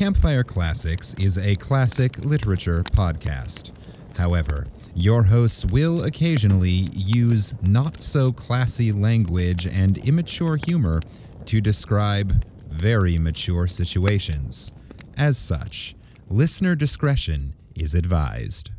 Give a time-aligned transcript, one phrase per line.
[0.00, 3.70] Campfire Classics is a classic literature podcast.
[4.16, 11.02] However, your hosts will occasionally use not so classy language and immature humor
[11.44, 14.72] to describe very mature situations.
[15.18, 15.94] As such,
[16.30, 18.70] listener discretion is advised.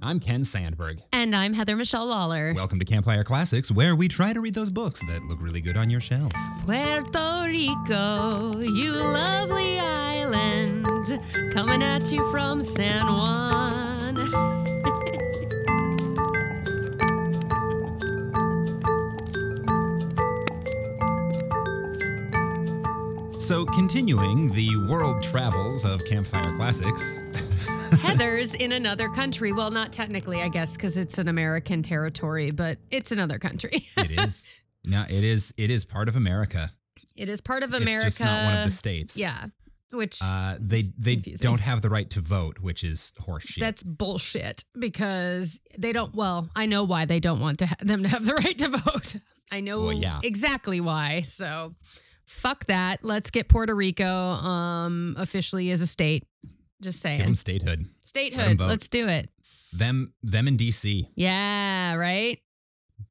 [0.00, 1.00] I'm Ken Sandberg.
[1.12, 2.52] And I'm Heather Michelle Lawler.
[2.54, 5.76] Welcome to Campfire Classics, where we try to read those books that look really good
[5.76, 6.30] on your shelf.
[6.64, 11.20] Puerto Rico, you lovely island,
[11.52, 14.64] coming at you from San Juan.
[23.38, 27.22] So, continuing the world travels of Campfire Classics,
[28.08, 29.52] Heather's in another country.
[29.52, 33.86] Well, not technically, I guess, because it's an American territory, but it's another country.
[33.96, 34.46] it is.
[34.84, 35.52] Now, it is.
[35.58, 36.70] It is part of America.
[37.14, 38.06] it is part of America.
[38.06, 39.18] It's just not one of the states.
[39.18, 39.46] Yeah.
[39.90, 43.58] Which Uh, they they don't have the right to vote, which is horseshit.
[43.60, 46.14] That's bullshit because they don't.
[46.14, 48.68] Well, I know why they don't want to ha- them to have the right to
[48.68, 49.16] vote.
[49.52, 50.20] I know Well, yeah.
[50.22, 51.22] exactly why.
[51.22, 51.74] So,
[52.26, 52.98] fuck that.
[53.02, 56.24] Let's get Puerto Rico um officially as a state.
[56.82, 57.18] Just saying.
[57.18, 57.86] Give them statehood.
[58.00, 58.58] statehood.
[58.58, 58.68] vote.
[58.68, 59.30] Let's do it.
[59.72, 61.06] Them them in D.C.
[61.14, 62.38] Yeah, right.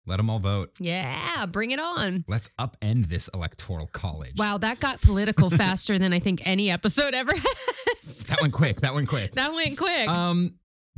[0.06, 0.72] Let them all vote.
[0.80, 2.24] Yeah, bring it on.
[2.28, 4.34] Let's upend this electoral college.
[4.38, 7.32] Wow, that got political faster than I think any episode ever
[8.02, 8.24] has.
[8.26, 8.82] that went quick.
[8.82, 9.34] That went quick.
[9.34, 10.08] that went quick.
[10.08, 10.56] Um,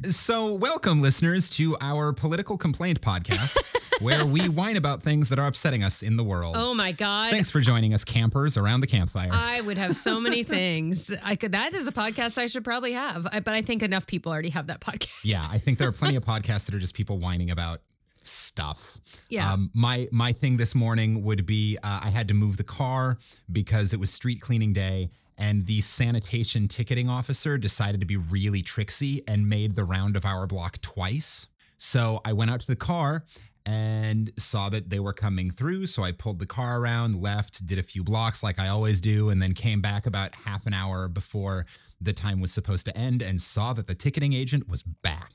[0.10, 3.58] so welcome, listeners, to our political complaint podcast,
[4.02, 6.56] where we whine about things that are upsetting us in the world.
[6.58, 7.30] oh my god.
[7.32, 9.30] Thanks for joining us, campers around the campfire.
[9.32, 11.12] I would have so many things.
[11.24, 11.52] I could.
[11.52, 13.28] That is a podcast I should probably have.
[13.32, 15.10] I, but I think enough people already have that podcast.
[15.24, 17.82] yeah, I think there are plenty of podcasts that are just people whining about
[18.30, 19.00] stuff.
[19.30, 19.52] Yeah.
[19.52, 23.18] Um, my my thing this morning would be uh, I had to move the car
[23.52, 28.62] because it was street cleaning day, and the sanitation ticketing officer decided to be really
[28.62, 31.48] tricksy and made the round of our block twice.
[31.78, 33.26] So I went out to the car
[33.66, 35.86] and saw that they were coming through.
[35.86, 39.30] So I pulled the car around, left, did a few blocks like I always do,
[39.30, 41.66] and then came back about half an hour before
[42.02, 45.32] the time was supposed to end and saw that the ticketing agent was back.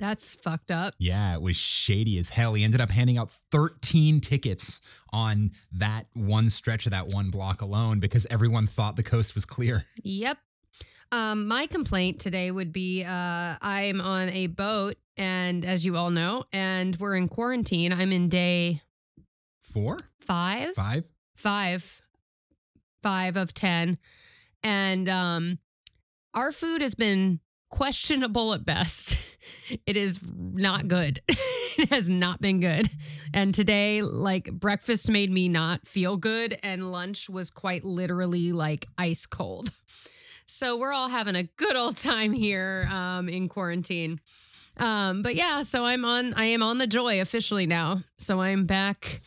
[0.00, 0.94] That's fucked up.
[0.98, 2.54] Yeah, it was shady as hell.
[2.54, 4.80] He ended up handing out 13 tickets
[5.12, 9.44] on that one stretch of that one block alone because everyone thought the coast was
[9.44, 9.84] clear.
[10.02, 10.36] Yep.
[11.12, 16.10] Um, my complaint today would be uh, I'm on a boat, and as you all
[16.10, 17.92] know, and we're in quarantine.
[17.92, 18.82] I'm in day
[19.62, 19.98] Four?
[20.18, 21.04] five, Five?
[21.36, 22.02] five,
[23.02, 23.98] five of ten,
[24.64, 25.58] and um,
[26.32, 27.38] our food has been
[27.74, 29.18] questionable at best.
[29.86, 31.22] It is not good.
[31.28, 32.90] it has not been good.
[33.32, 38.84] And today, like breakfast made me not feel good, and lunch was quite literally like
[38.98, 39.70] ice cold.
[40.44, 44.20] So we're all having a good old time here um, in quarantine.
[44.76, 46.34] Um, but yeah, so I'm on.
[46.34, 48.02] I am on the joy officially now.
[48.18, 49.20] So I'm back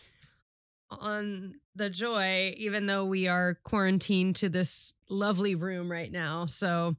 [0.92, 6.46] on the joy, even though we are quarantined to this lovely room right now.
[6.46, 6.96] So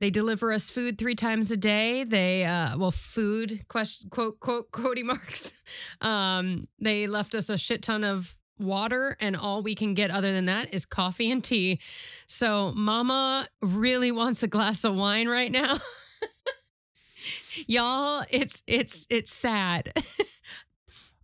[0.00, 2.04] they deliver us food three times a day.
[2.04, 5.54] They, uh, well, food, question, quote, quote, quote marks.
[6.00, 10.32] Um, they left us a shit ton of water, and all we can get other
[10.32, 11.80] than that is coffee and tea.
[12.26, 15.74] So mama really wants a glass of wine right now.
[17.66, 19.92] Y'all, it's it's it's sad.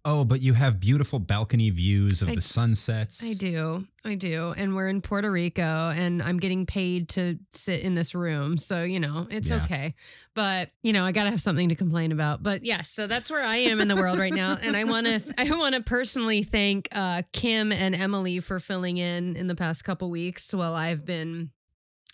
[0.02, 3.22] Oh, but you have beautiful balcony views of I- the sunsets.
[3.22, 3.86] I do.
[4.02, 4.54] I do.
[4.56, 8.56] And we're in Puerto Rico and I'm getting paid to sit in this room.
[8.56, 9.62] So, you know, it's Yeah.
[9.64, 9.94] okay.
[10.34, 12.42] But, you know, I got to have something to complain about.
[12.42, 14.56] But yes, so that's where I am in the world right now.
[14.62, 18.96] And I want to I want to personally thank uh Kim and Emily for filling
[18.96, 21.50] in in the past couple weeks while I've been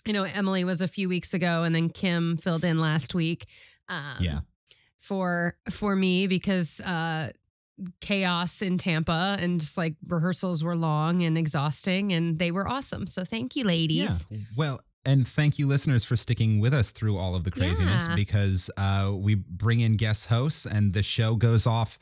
[0.05, 3.45] you know, Emily was a few weeks ago and then Kim filled in last week.
[3.87, 4.39] Um Yeah.
[4.97, 7.31] for for me because uh
[8.01, 13.07] chaos in Tampa and just like rehearsals were long and exhausting and they were awesome.
[13.07, 14.25] So thank you ladies.
[14.29, 14.37] Yeah.
[14.55, 18.15] Well, and thank you, listeners, for sticking with us through all of the craziness Yeah.
[18.15, 21.97] because uh, we bring in guest hosts and the show goes off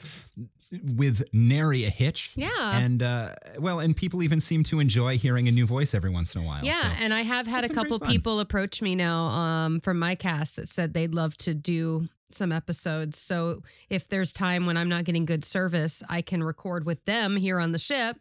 [0.95, 2.33] with nary a hitch.
[2.35, 2.49] Yeah.
[2.79, 6.35] And uh, well, and people even seem to enjoy hearing a new voice every once
[6.35, 6.63] in a while.
[6.65, 9.99] yeah, so- and I have had it's a couple people approach me now um, from
[9.99, 13.17] my cast that said they'd love to do some episodes.
[13.17, 17.35] So if there's time when I'm not getting good service, I can record with them
[17.37, 18.17] here on the ship.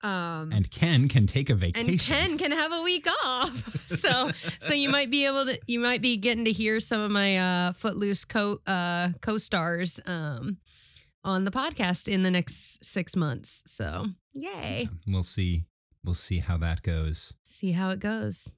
[0.00, 1.90] Um, and Ken can take a vacation.
[1.90, 3.54] and Ken can have a week off.
[3.88, 4.28] so
[4.60, 7.36] so you might be able to you might be getting to hear some of my
[7.36, 10.58] uh footloose co uh co-stars um
[11.24, 13.64] on the podcast in the next six months.
[13.66, 14.04] So
[14.34, 14.88] yay.
[15.08, 15.64] We'll see.
[16.04, 18.54] We'll see how that goes See how it goes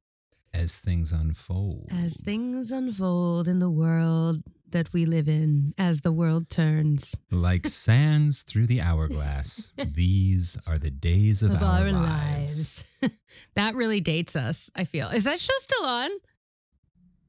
[0.52, 1.88] as things unfold.
[1.90, 7.66] as things unfold in the world that we live in, as the world turns like
[7.68, 12.84] sands through the hourglass, these are the days of, of our, our lives.
[13.02, 13.14] lives.
[13.54, 14.70] that really dates us.
[14.74, 15.08] I feel.
[15.08, 16.10] Is that show still on?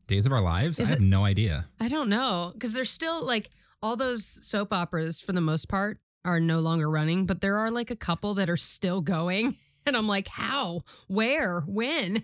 [0.08, 0.80] Days of our lives?
[0.80, 1.66] Is I have it- no idea.
[1.80, 3.50] I don't know because there's still like
[3.82, 7.72] all those soap operas for the most part are no longer running, but there are
[7.72, 9.56] like a couple that are still going.
[9.86, 10.84] And I'm like, how?
[11.08, 11.62] Where?
[11.62, 12.24] When?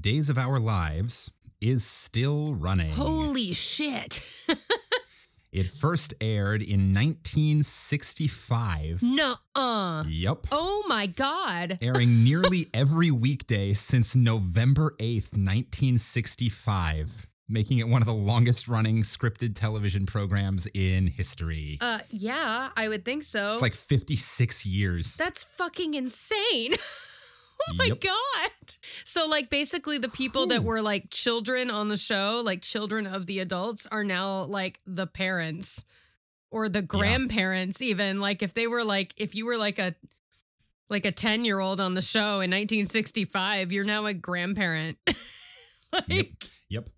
[0.00, 1.30] Days of Our Lives
[1.60, 2.92] is still running.
[2.92, 4.24] Holy shit.
[5.50, 9.02] It first aired in 1965.
[9.02, 9.34] no.
[9.54, 10.04] Uh.
[10.06, 10.46] Yep.
[10.52, 11.78] Oh my God.
[11.80, 19.00] Airing nearly every weekday since November 8th, 1965, making it one of the longest running
[19.02, 21.78] scripted television programs in history.
[21.80, 23.52] Uh, yeah, I would think so.
[23.52, 25.16] It's like 56 years.
[25.16, 26.72] That's fucking insane.
[27.70, 28.00] oh my Yep.
[28.00, 28.50] god.
[29.04, 33.26] So like basically the people that were like children on the show, like children of
[33.26, 35.84] the adults are now like the parents
[36.50, 38.20] or the grandparents even.
[38.20, 39.94] Like if they were like if you were like a
[40.90, 44.96] like a 10-year-old on the show in 1965, you're now a grandparent.
[45.92, 46.26] like Yep.
[46.70, 46.88] Yep.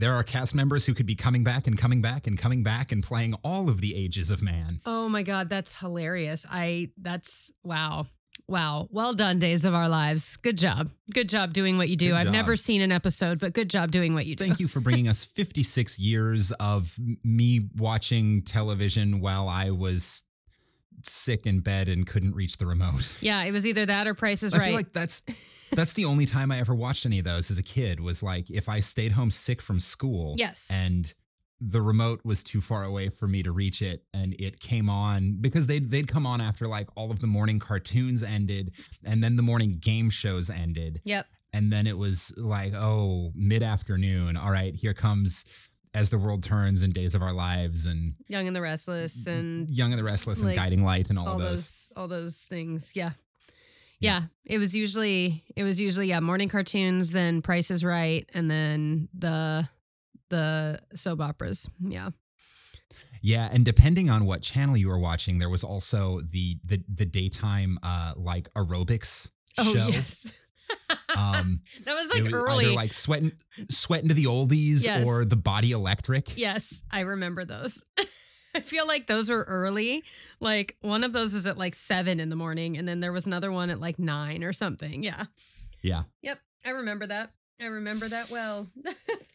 [0.00, 2.92] There are cast members who could be coming back and coming back and coming back
[2.92, 4.80] and playing all of the ages of man.
[4.86, 6.46] Oh my god, that's hilarious.
[6.48, 8.06] I that's wow.
[8.48, 8.88] Wow.
[8.90, 10.38] Well done, Days of Our Lives.
[10.38, 10.88] Good job.
[11.12, 12.14] Good job doing what you do.
[12.14, 14.44] I've never seen an episode, but good job doing what you do.
[14.44, 20.22] Thank you for bringing us 56 years of me watching television while I was
[21.02, 23.18] sick in bed and couldn't reach the remote.
[23.20, 24.66] Yeah, it was either that or Price is I Right.
[24.68, 25.22] feel like that's
[25.72, 28.50] that's the only time I ever watched any of those as a kid was like
[28.50, 30.70] if I stayed home sick from school yes.
[30.72, 31.12] and
[31.60, 35.36] the remote was too far away for me to reach it and it came on
[35.40, 38.72] because they'd they'd come on after like all of the morning cartoons ended
[39.04, 41.26] and then the morning game shows ended Yep.
[41.52, 45.44] and then it was like oh mid-afternoon all right here comes
[45.94, 49.68] as the world turns and days of our lives and Young and the Restless and
[49.70, 52.92] young and the restless and guiding light and all, all those those all those things.
[52.94, 53.10] Yeah.
[53.98, 54.20] Yeah.
[54.20, 54.22] Yeah.
[54.44, 59.08] It was usually it was usually yeah, morning cartoons, then Price is Right, and then
[59.12, 59.68] the
[60.30, 61.68] the soap operas.
[61.80, 62.10] Yeah.
[63.22, 67.04] yeah and depending on what channel you were watching there was also the the the
[67.04, 70.32] daytime uh like aerobics Oh show yes.
[71.16, 72.66] um that was like was early.
[72.66, 73.32] either like sweating
[73.68, 75.06] sweating to the oldies Yes.
[75.06, 77.84] or the body electric Yes, I remember those.
[78.54, 80.02] I feel like those were early.
[80.40, 83.26] Like one of those was at like seven in the morning, and then there was
[83.26, 85.02] another one at like nine or something.
[85.04, 85.24] Yeah.
[85.82, 86.04] Yeah.
[86.22, 86.38] Yep.
[86.64, 87.30] I remember that.
[87.60, 88.66] I remember that well.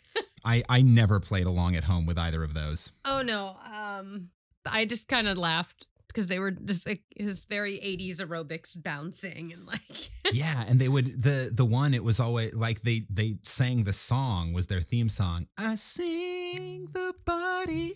[0.46, 2.92] I I never played along at home with either of those.
[3.06, 3.56] oh no.
[3.66, 4.30] Um
[4.66, 9.52] I just kind of laughed because they were just like was very 80s aerobics bouncing
[9.52, 13.38] and like yeah, and they would the the one it was always like they they
[13.44, 15.48] sang the song was their theme song.
[15.58, 17.94] I sing the body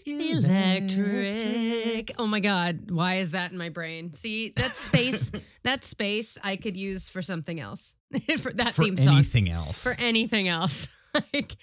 [0.88, 2.12] electric.
[2.18, 4.14] Oh my god, why is that in my brain?
[4.14, 5.32] See, that space,
[5.64, 7.98] that space I could use for something else.
[8.42, 9.16] for that For theme song.
[9.16, 9.84] anything else.
[9.84, 10.88] For anything else.
[11.34, 11.56] like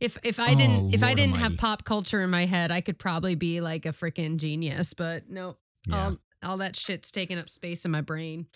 [0.00, 2.80] if if I Oh, didn't if I didn't have pop culture in my head, I
[2.80, 5.56] could probably be like a freaking genius, but no.
[5.88, 5.96] yeah.
[6.04, 8.46] All all that shit's taking up space in my brain.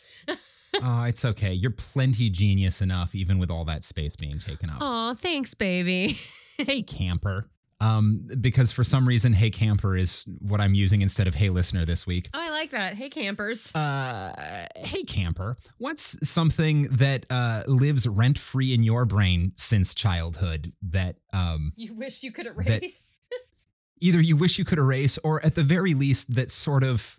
[0.83, 1.53] oh, it's okay.
[1.53, 4.79] You're plenty genius enough, even with all that space being taken up.
[4.81, 6.17] Oh, thanks, baby.
[6.59, 7.47] hey camper.
[7.81, 11.85] Um, because for some reason, hey camper is what I'm using instead of hey listener
[11.85, 12.29] this week.
[12.35, 12.95] Oh, I like that.
[12.95, 13.75] Hey campers.
[13.75, 20.69] Uh, hey camper, what's something that uh, lives rent free in your brain since childhood
[20.91, 23.15] that um, you wish you could erase.
[24.01, 27.19] either you wish you could erase or at the very least that sort of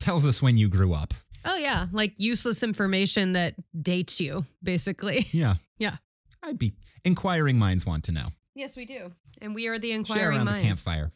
[0.00, 1.12] tells us when you grew up?
[1.44, 5.26] Oh yeah, like useless information that dates you, basically.
[5.32, 5.54] Yeah.
[5.78, 5.96] Yeah.
[6.42, 6.72] I'd be
[7.04, 8.28] inquiring minds want to know.
[8.56, 9.12] Yes, we do.
[9.42, 10.62] And we are the Share inquiring around minds.
[10.62, 11.12] the campfire.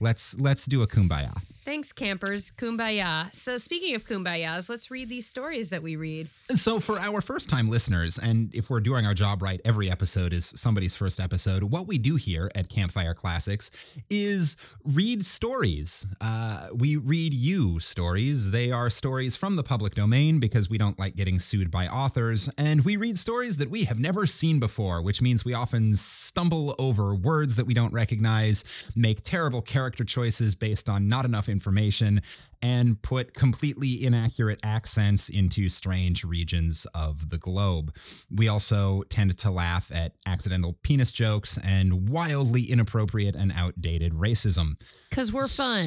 [0.00, 1.34] Let's let's do a kumbaya.
[1.64, 2.50] Thanks, campers.
[2.50, 3.34] Kumbaya.
[3.34, 6.28] So, speaking of kumbayas, let's read these stories that we read.
[6.50, 10.34] So, for our first time listeners, and if we're doing our job right, every episode
[10.34, 11.62] is somebody's first episode.
[11.62, 13.70] What we do here at Campfire Classics
[14.10, 16.06] is read stories.
[16.20, 18.50] Uh, we read you stories.
[18.50, 22.50] They are stories from the public domain because we don't like getting sued by authors.
[22.58, 26.74] And we read stories that we have never seen before, which means we often stumble
[26.78, 32.20] over words that we don't recognize, make terrible character choices based on not enough information
[32.60, 37.94] and put completely inaccurate accents into strange regions of the globe.
[38.34, 44.80] We also tend to laugh at accidental penis jokes and wildly inappropriate and outdated racism.
[45.08, 45.86] Because we're fun.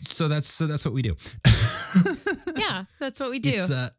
[0.00, 1.14] so that's so that's what we do.
[2.56, 3.50] yeah, that's what we do.
[3.50, 3.90] It's uh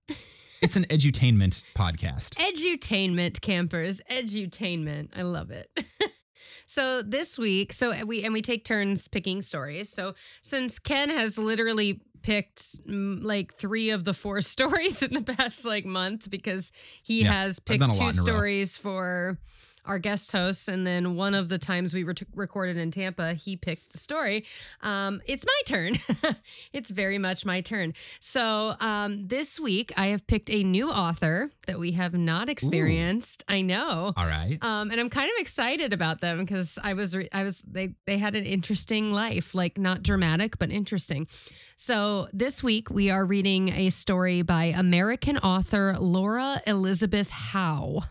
[0.64, 2.36] it's an edutainment podcast.
[2.36, 5.10] Edutainment campers, edutainment.
[5.16, 5.70] I love it.
[6.66, 9.90] so this week, so we and we take turns picking stories.
[9.90, 15.34] So since Ken has literally picked mm, like three of the four stories in the
[15.34, 16.72] past like month because
[17.04, 19.38] he Yeah, has picked done a lot two stories for
[19.86, 23.56] our guest hosts and then one of the times we were recorded in Tampa he
[23.56, 24.46] picked the story
[24.82, 25.94] um, it's my turn
[26.74, 31.50] it's very much my turn so um, this week I have picked a new author
[31.68, 34.58] that we have not experienced I know All right.
[34.62, 37.96] um, and I'm kind of excited about them because I was re- I was they
[38.06, 41.28] they had an interesting life, like not dramatic but interesting.
[41.76, 48.04] So this week we are reading a story by American author Laura Elizabeth Howe.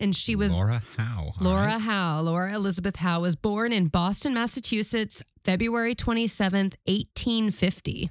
[0.00, 1.32] And she was Laura Howe.
[1.40, 1.80] Laura right.
[1.80, 2.22] Howe.
[2.22, 8.10] Laura Elizabeth Howe was born in Boston, Massachusetts, February 27th, 1850.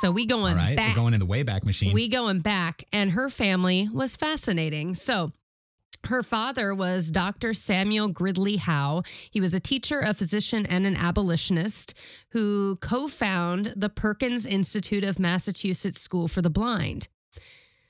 [0.00, 0.76] So we going All right.
[0.76, 0.94] back.
[0.94, 1.94] We're going in the Wayback Machine.
[1.94, 4.94] We going back, and her family was fascinating.
[4.94, 5.32] So,
[6.04, 7.54] her father was Dr.
[7.54, 9.04] Samuel Gridley Howe.
[9.30, 11.94] He was a teacher, a physician, and an abolitionist
[12.30, 17.08] who co founded the Perkins Institute of Massachusetts School for the Blind.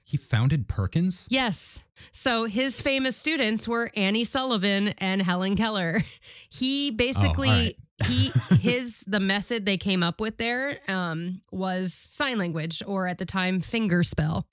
[0.07, 1.27] He founded Perkins.
[1.31, 1.83] Yes.
[2.13, 6.01] So his famous students were Annie Sullivan and Helen Keller.
[6.49, 7.77] He basically right.
[8.07, 13.19] he his the method they came up with there um, was sign language or at
[13.19, 14.47] the time finger spell.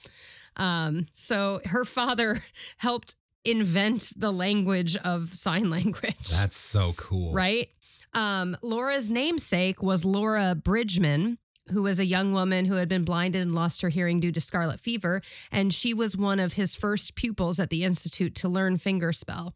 [0.57, 2.39] Um, so her father
[2.77, 6.31] helped invent the language of sign language.
[6.31, 7.31] That's so cool.
[7.31, 7.69] Right?
[8.13, 11.37] Um, Laura's namesake was Laura Bridgman,
[11.69, 14.41] who was a young woman who had been blinded and lost her hearing due to
[14.41, 15.21] scarlet fever.
[15.51, 19.53] And she was one of his first pupils at the Institute to learn fingerspell.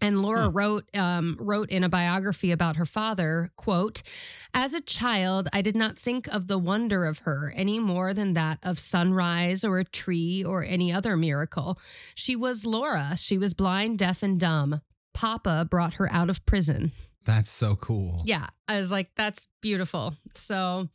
[0.00, 0.50] And Laura Huh.
[0.52, 4.02] wrote um, wrote in a biography about her father, quote,
[4.54, 8.34] as a child, I did not think of the wonder of her any more than
[8.34, 11.80] that of sunrise or a tree or any other miracle.
[12.14, 13.16] She was Laura.
[13.16, 14.82] She was blind, deaf, and dumb.
[15.14, 16.92] Papa brought her out of prison.
[17.26, 18.22] That's so cool.
[18.24, 20.14] Yeah, I was like, that's beautiful.
[20.34, 20.88] So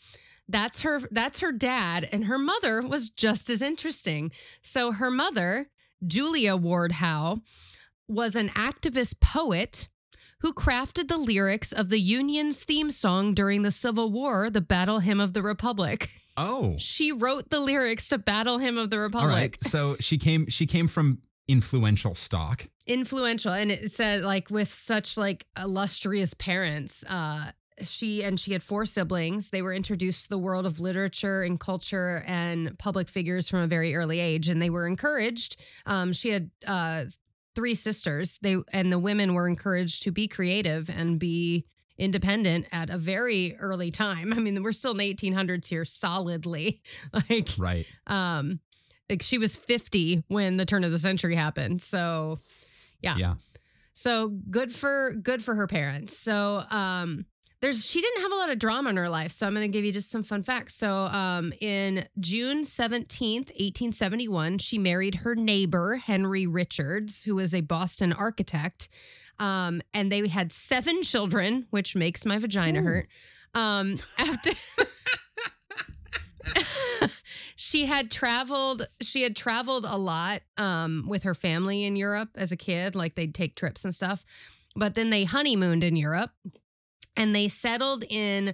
[0.47, 1.01] that's her.
[1.11, 4.31] That's her dad, and her mother was just as interesting.
[4.61, 5.69] So her mother,
[6.05, 7.41] Julia Ward Howe,
[8.07, 9.87] was an activist poet
[10.39, 14.99] who crafted the lyrics of the Union's theme song during the Civil War, the Battle
[14.99, 16.09] Hymn of the Republic.
[16.35, 16.75] Oh.
[16.77, 19.35] She wrote the lyrics to Battle Hymn of the Republic.
[19.35, 19.63] right.
[19.63, 22.65] So she came she came from influential stock.
[22.87, 27.51] influential and it said like with such like illustrious parents uh
[27.81, 29.49] she and she had four siblings.
[29.49, 33.67] They were introduced to the world of literature and culture and public figures from a
[33.67, 37.05] very early age and they were encouraged um she had uh
[37.55, 38.39] three sisters.
[38.41, 41.65] They and the women were encouraged to be creative and be
[41.97, 44.33] independent at a very early time.
[44.33, 46.81] I mean we're still in the 1800s here solidly.
[47.29, 47.85] Like Right.
[48.07, 48.59] um
[49.09, 52.39] like she was 50 when the turn of the century happened so
[53.01, 53.15] yeah.
[53.17, 53.33] Yeah.
[53.93, 56.17] so good for good for her parents.
[56.17, 57.25] So um
[57.63, 59.71] there's she didn't have a lot of drama in her life so i'm going to
[59.71, 60.75] give you just some fun facts.
[60.75, 67.61] So um in june 17th 1871 she married her neighbor henry richards who was a
[67.61, 68.89] boston architect.
[69.39, 72.83] Um and they had seven children which makes my vagina Ooh.
[72.83, 73.07] hurt.
[73.55, 74.51] Um after
[77.55, 82.51] she had traveled she had traveled a lot um with her family in Europe as
[82.51, 84.25] a kid like they'd take trips and stuff.
[84.75, 86.31] But then they honeymooned in Europe
[87.17, 88.53] and they settled in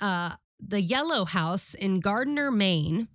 [0.00, 3.08] uh the Yellow House in Gardiner, Maine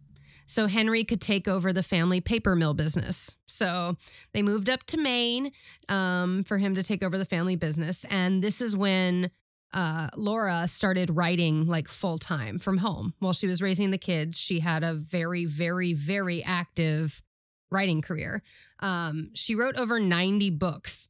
[0.52, 3.38] so Henry could take over the family paper mill business.
[3.46, 3.96] So
[4.34, 5.54] they moved up to Maine
[5.88, 8.06] um, for him to take over the family business.
[8.10, 9.32] And this is when
[9.74, 13.14] uh, Laura started writing like full time from home.
[13.20, 17.24] While she was raising the kids, she had a very, very, very active
[17.72, 18.44] writing career.
[18.82, 21.08] Um, she wrote over 90 books.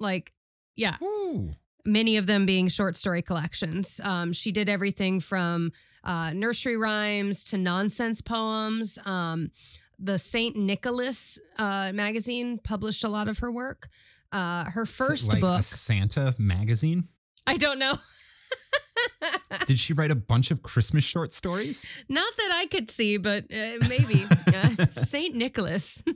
[0.00, 0.32] Like,
[0.74, 1.52] yeah, Ooh.
[1.84, 4.00] Many of them being short story collections.
[4.02, 5.72] Um, she did everything from
[6.04, 8.98] uh, nursery rhymes to nonsense poems.
[9.04, 9.50] Um,
[9.98, 10.56] the St.
[10.56, 13.88] Nicholas uh, magazine published a lot of her work.
[14.32, 17.08] Uh, her first like book, a Santa magazine.
[17.46, 17.94] I don't know.
[19.66, 21.88] Did she write a bunch of Christmas short stories?
[22.08, 24.24] Not that I could see, but uh, maybe.
[24.46, 25.34] Uh, St.
[25.34, 26.04] Nicholas.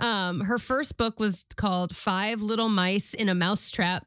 [0.00, 4.06] Um, her first book was called Five Little Mice in a Mousetrap,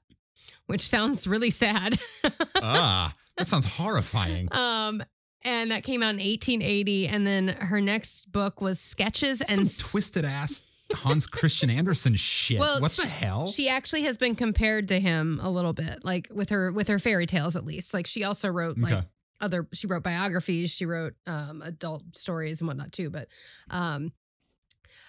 [0.67, 1.97] which sounds really sad.
[2.61, 4.47] ah, That sounds horrifying.
[4.51, 5.03] Um,
[5.45, 7.07] and that came out in 1880.
[7.07, 10.61] And then her next book was Sketches Some and twisted ass
[10.93, 12.59] Hans Christian Andersen shit.
[12.59, 13.47] Well, what the hell?
[13.47, 16.99] She actually has been compared to him a little bit, like with her with her
[16.99, 17.93] fairy tales at least.
[17.93, 19.07] Like she also wrote like Okay.
[19.41, 23.09] other she wrote biographies, she wrote um adult stories and whatnot too.
[23.09, 23.27] But
[23.69, 24.11] um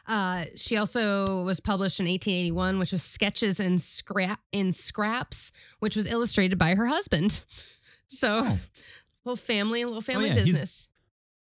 [0.06, 5.96] uh she also was published in 1881, which was Sketches and Scrap in Scraps, which
[5.96, 7.40] was illustrated by her husband.
[8.08, 8.58] So Oh.
[9.24, 10.88] little family, little family yeah, business.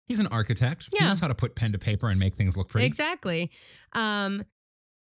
[0.07, 0.89] He's an architect.
[0.91, 1.09] He Yeah.
[1.09, 2.87] knows how to put pen to paper and make things look pretty.
[2.87, 3.51] Exactly.
[3.93, 4.43] Um,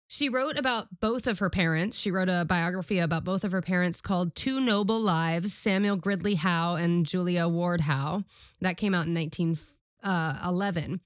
[0.09, 1.99] she wrote about both of her parents.
[1.99, 6.35] She wrote a biography about both of her parents called Two Noble Lives Samuel Gridley
[6.35, 8.25] Howe and Julia Ward Howe.
[8.61, 11.00] That came out in 1911.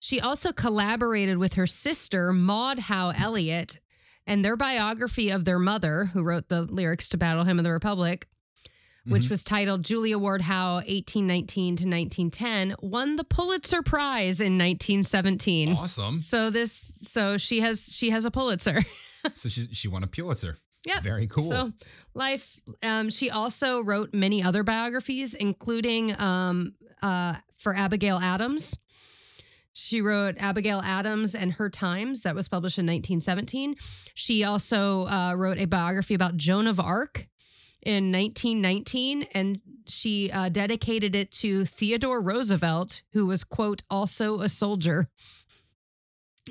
[0.00, 3.78] She also collaborated with her sister, Maud Howe Elliott,
[4.26, 7.70] and their biography of their mother, who wrote the lyrics to Battle Hymn of the
[7.70, 8.26] Republic,
[9.04, 9.30] which Mhm.
[9.30, 15.74] was titled Julia Ward Howe 1819 to 1910, won the Pulitzer Prize in 1917.
[15.74, 16.20] awesome.
[16.20, 18.80] So this so she has she has a Pulitzer.
[19.34, 20.56] so she she won a Pulitzer.
[20.86, 21.00] Yeah.
[21.00, 21.50] Very cool.
[21.50, 21.72] So
[22.14, 28.78] life's um she also wrote many other biographies including um uh for Abigail Adams.
[29.72, 33.76] She wrote Abigail Adams and Her Times that was published in 1917.
[34.14, 37.28] She also uh, wrote a biography about Joan of Arc
[37.82, 44.48] in 1919 and she uh, dedicated it to Theodore Roosevelt who was quote also a
[44.48, 45.08] soldier.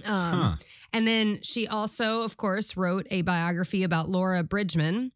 [0.08, 0.56] Um, huh.
[0.94, 5.12] and then she also, of course, wrote a biography about Laura Bridgman.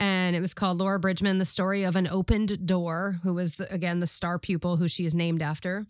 [0.00, 3.70] And it was called Laura Bridgman, The Story of an Opened Door, who was, the,
[3.72, 5.86] again, the star pupil who she is named after.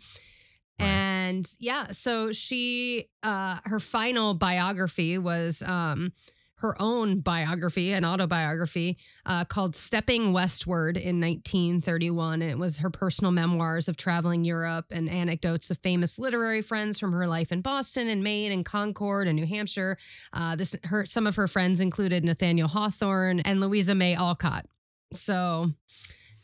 [0.81, 0.87] Right.
[0.87, 6.13] And yeah, so she, uh, her final biography was um,
[6.57, 12.43] her own biography, an autobiography uh, called Stepping Westward in 1931.
[12.43, 17.13] It was her personal memoirs of traveling Europe and anecdotes of famous literary friends from
[17.13, 19.99] her life in Boston and Maine and Concord and New Hampshire.
[20.33, 24.67] Uh, this her some of her friends included Nathaniel Hawthorne and Louisa May Alcott.
[25.15, 25.71] So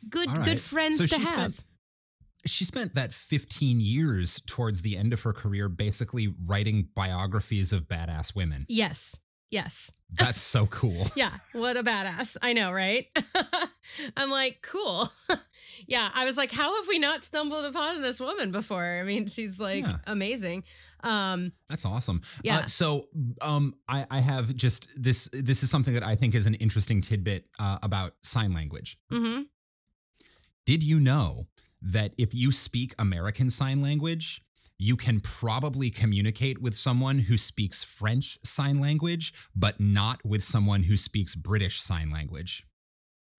[0.09, 0.45] good right.
[0.45, 1.55] good friends So to have.
[1.55, 1.65] spent-
[2.47, 7.85] She spent that 15 years towards the end of her career basically writing biographies of
[7.89, 8.67] badass women.
[8.69, 9.19] yes.
[9.51, 9.93] Yes.
[10.11, 11.07] That's so cool.
[11.15, 12.37] Yeah, what a badass.
[12.43, 13.07] I know, right?
[14.17, 15.09] I'm like, cool.
[15.87, 18.83] yeah, I was like, how have we not stumbled upon this woman before?
[18.85, 19.99] I mean, she's like Yeah.
[20.09, 20.65] amazing.
[21.05, 22.23] Um, That's awesome.
[22.43, 22.59] Yeah.
[22.61, 23.09] Uh, so,
[23.43, 25.29] um, I, I have just this.
[25.33, 28.99] This is something that I think is an interesting tidbit uh, about sign language.
[29.09, 29.43] hmm
[30.67, 31.47] Did you know
[31.85, 34.43] that if you speak American Sign Language,
[34.79, 40.83] you can probably communicate with someone who speaks French Sign Language, but not with someone
[40.83, 42.67] who speaks British Sign Language?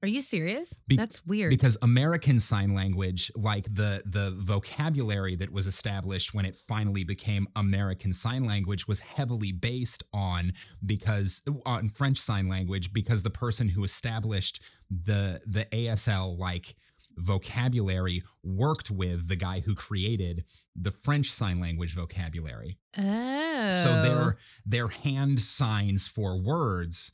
[0.06, 0.80] Are you serious?
[0.88, 1.50] Be- That's weird.
[1.50, 7.48] Because American Sign Language, like the the vocabulary that was established when it finally became
[7.56, 10.54] American Sign Language, was heavily based on
[10.86, 16.76] because on French Sign Language because the person who established the the ASL like
[17.18, 20.44] vocabulary worked with the guy who created
[20.76, 22.78] the French Sign Language vocabulary.
[22.98, 23.72] oh.
[23.72, 27.12] So their their hand signs for words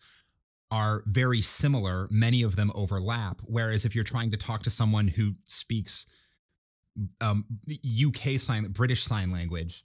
[0.72, 2.08] are very similar.
[2.10, 3.42] Many of them overlap.
[3.46, 6.08] Whereas if you're trying to talk to someone who speaks
[7.20, 9.84] um, UK sign, British sign language,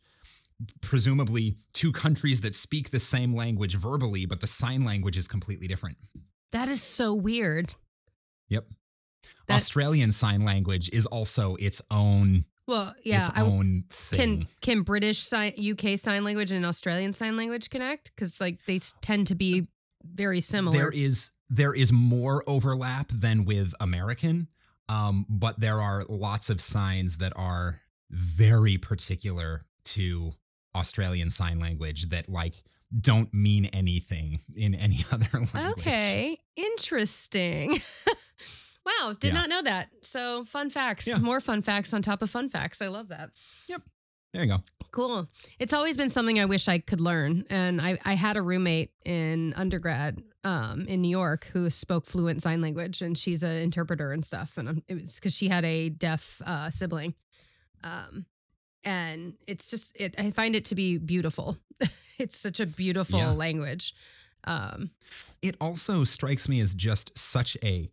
[0.80, 5.66] presumably two countries that speak the same language verbally, but the sign language is completely
[5.66, 5.96] different.
[6.52, 7.74] that is so weird.
[8.48, 8.66] Yep.
[9.46, 13.18] That's- Australian sign language is also its own Well, yeah.
[13.18, 14.18] its I, own thing.
[14.40, 18.14] can can British sign UK sign language and Australian sign language connect?
[18.14, 19.66] Because like they tend to be
[20.04, 20.76] very similar.
[20.76, 24.48] There is there is more overlap than with American,
[24.88, 30.32] um, but there are lots of signs that are very particular to
[30.74, 32.54] Australian Sign Language that like
[33.00, 35.78] don't mean anything in any other language.
[35.78, 37.80] Okay, interesting.
[38.86, 39.40] wow, did Yeah.
[39.40, 39.90] not know that.
[40.02, 41.18] So, fun facts, Yeah.
[41.18, 42.80] more fun facts on top of fun facts.
[42.80, 43.30] I love that.
[43.68, 43.82] Yep.
[44.32, 44.58] There you go.
[44.92, 45.28] Cool.
[45.58, 47.44] It's always been something I wish I could learn.
[47.50, 52.42] And I, I had a roommate in undergrad um, in New York who spoke fluent
[52.42, 54.58] sign language, and she's an interpreter and stuff.
[54.58, 57.14] And um, it was because she had a deaf uh, sibling.
[57.82, 58.26] Um,
[58.84, 61.56] and it's just, it, I find it to be beautiful.
[62.18, 63.30] it's such a beautiful Yeah.
[63.30, 63.94] language.
[64.44, 64.90] Um,
[65.42, 67.90] It also strikes me as just such a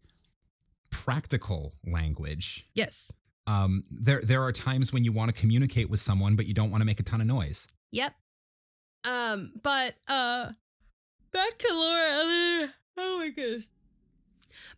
[0.93, 2.67] practical language.
[2.75, 3.13] yes.
[3.45, 6.71] Um, there there are times when you want to communicate with someone, but you don't
[6.71, 7.67] want to make a ton of noise.
[7.91, 8.13] Yep.
[9.03, 10.51] Um, but uh
[11.33, 13.63] back to Laura Oh my gosh.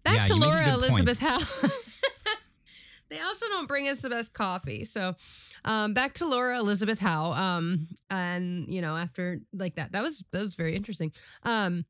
[0.03, 1.01] Back Yeah, to you make a Laura good point.
[1.07, 1.67] Elizabeth Howe.
[3.09, 4.83] they also don't bring us the best coffee.
[4.85, 5.15] So,
[5.63, 7.33] um, back to Laura Elizabeth Howe.
[7.33, 11.11] Um, and you know, after like that, that was that was very interesting.
[11.43, 11.85] Um,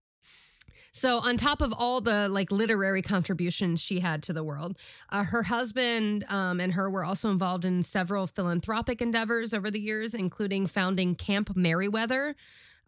[0.96, 4.78] so on top of all the like literary contributions she had to the world,
[5.10, 9.80] uh, her husband um, and her were also involved in several philanthropic endeavors over the
[9.80, 12.34] years, including founding Camp Merryweather,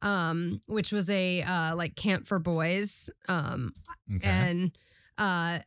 [0.02, 3.10] um, which was a uh, like camp for boys.
[3.28, 3.74] Um,
[4.16, 4.30] Okay.
[4.30, 4.72] and
[5.18, 5.60] uh,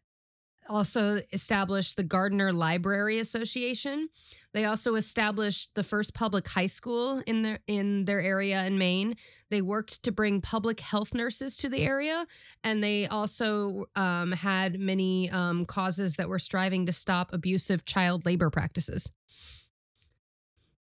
[0.67, 4.09] also established the Gardiner Library Association.
[4.53, 9.17] They also established the first public high school in their in their area in Maine.
[9.49, 12.27] They worked to bring public health nurses to the area,
[12.65, 18.27] and they also um, had many um, causes that were striving to stop abusive child
[18.27, 19.13] labor practices.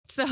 [0.07, 0.25] So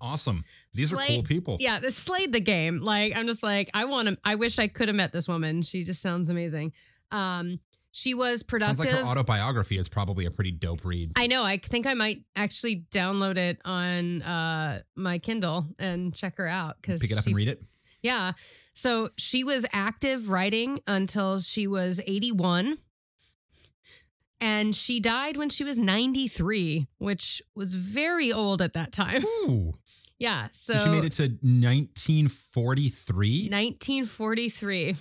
[0.00, 0.44] awesome.
[0.74, 1.58] These are cool people.
[1.60, 2.80] yeah, this slayed the game.
[2.80, 4.18] Like I'm just like I want to.
[4.24, 5.62] I wish I could have met this woman.
[5.62, 6.72] She just sounds amazing.
[7.12, 7.60] Um,
[7.92, 8.86] she was Sounds productive.
[8.86, 11.12] like her autobiography is probably a pretty dope read.
[11.16, 11.44] I know.
[11.44, 16.76] I think I might actually download it on uh my Kindle and check her out
[16.80, 17.62] because Pick it up and read it.
[18.02, 18.32] Yeah.
[18.72, 22.78] So she was active writing until she was 81.
[24.40, 29.24] And she died when she was 93, which was very old at that time.
[29.24, 29.72] Ooh.
[30.18, 30.48] Yeah.
[30.50, 33.48] So she made it to 1943.
[33.50, 34.96] 1943.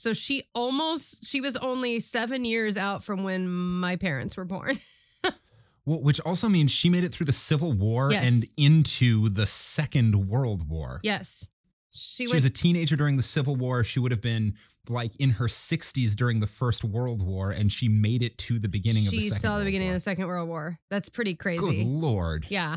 [0.00, 4.78] So she almost she was only 7 years out from when my parents were born.
[5.86, 8.28] Well, which also means she made it through the Civil War Yes.
[8.30, 11.00] and into the Second World War.
[11.02, 11.48] yes.
[11.90, 13.82] She, She went was a teenager during the Civil War.
[13.82, 14.54] She would have been
[14.88, 18.68] like in her 60s during the First World War, and she made it to the
[18.68, 19.94] beginning of the she Second saw the World beginning War.
[19.94, 20.78] of the Second World War.
[20.90, 21.78] That's pretty crazy.
[21.82, 22.46] Good lord.
[22.50, 22.76] Yeah.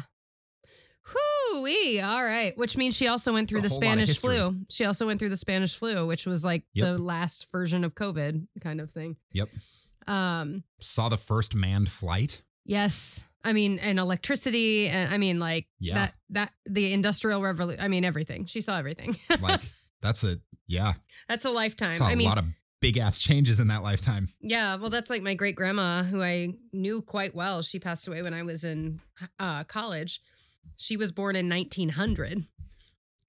[1.54, 2.00] Whoo-wee.
[2.02, 2.58] All right.
[2.58, 4.56] Which means she also went through the a whole lot of Spanish flu.
[4.70, 6.86] She also went through the Spanish flu, which was like Yep.
[6.86, 9.16] the last version of COVID kind of thing.
[9.32, 9.50] Yep.
[10.08, 12.42] Um, Saw the first manned flight.
[12.66, 13.26] yes.
[13.46, 15.96] I mean, and electricity and I mean like Yeah.
[15.96, 17.82] that that the industrial revolution.
[17.84, 18.46] I mean everything.
[18.46, 19.18] She saw everything.
[19.42, 19.60] Like
[20.02, 20.94] that's a yeah.
[21.28, 21.94] that's a lifetime.
[21.96, 22.46] Saw a I mean, lot of
[22.80, 24.30] big ass changes in that lifetime.
[24.39, 27.62] Yeah, well, that's like my great grandma, who I knew quite well.
[27.62, 29.02] She passed away when I was in
[29.39, 30.22] uh, college.
[30.78, 32.43] She was born in 1900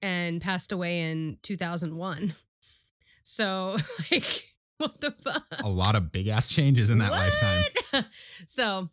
[0.02, 2.34] and passed away in 2001.
[3.22, 3.76] So,
[4.10, 5.46] like, what the fuck?
[5.62, 7.20] A lot of big ass changes in that What?
[7.20, 8.04] lifetime.
[8.46, 8.88] so,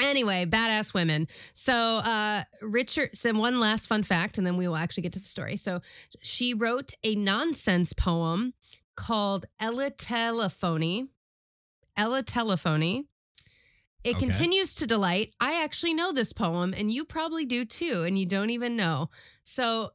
[0.00, 1.28] anyway, badass women.
[1.52, 5.20] So, uh, Richard, so one last fun fact, and then we will actually get to
[5.20, 5.56] the story.
[5.56, 5.80] So,
[6.22, 8.54] she wrote a nonsense poem
[8.96, 11.08] called Eletelephony.
[11.96, 13.04] Ella Telephony.
[14.02, 14.26] It Okay.
[14.26, 15.34] continues to delight.
[15.40, 19.10] I actually know this poem, and you probably do too, and you don't even know.
[19.42, 19.90] So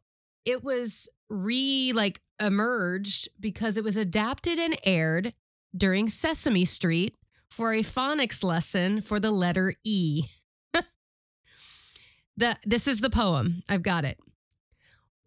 [0.45, 5.33] it was re like emerged because it was adapted and aired
[5.75, 7.15] during Sesame Street
[7.49, 10.23] for a phonics lesson for the letter E.
[12.37, 13.63] the this is the poem.
[13.69, 14.19] I've got it.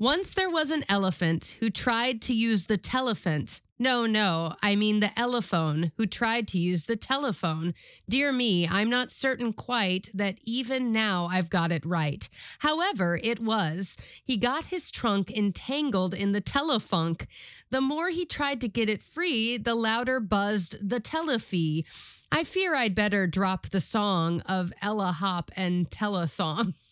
[0.00, 3.61] Once there was an elephant who tried to use the telephant.
[3.80, 7.74] No, no, I mean the elephone who tried to use the telephone.
[8.08, 12.28] Dear me, I'm not certain quite that even now I've got it right.
[12.61, 13.98] However, it was.
[14.22, 17.26] He got his trunk entangled in the telefunk.
[17.70, 21.84] The more he tried to get it free, the louder buzzed the telefee.
[22.30, 26.74] I fear I'd better drop the song of Ella Hop and Telethon.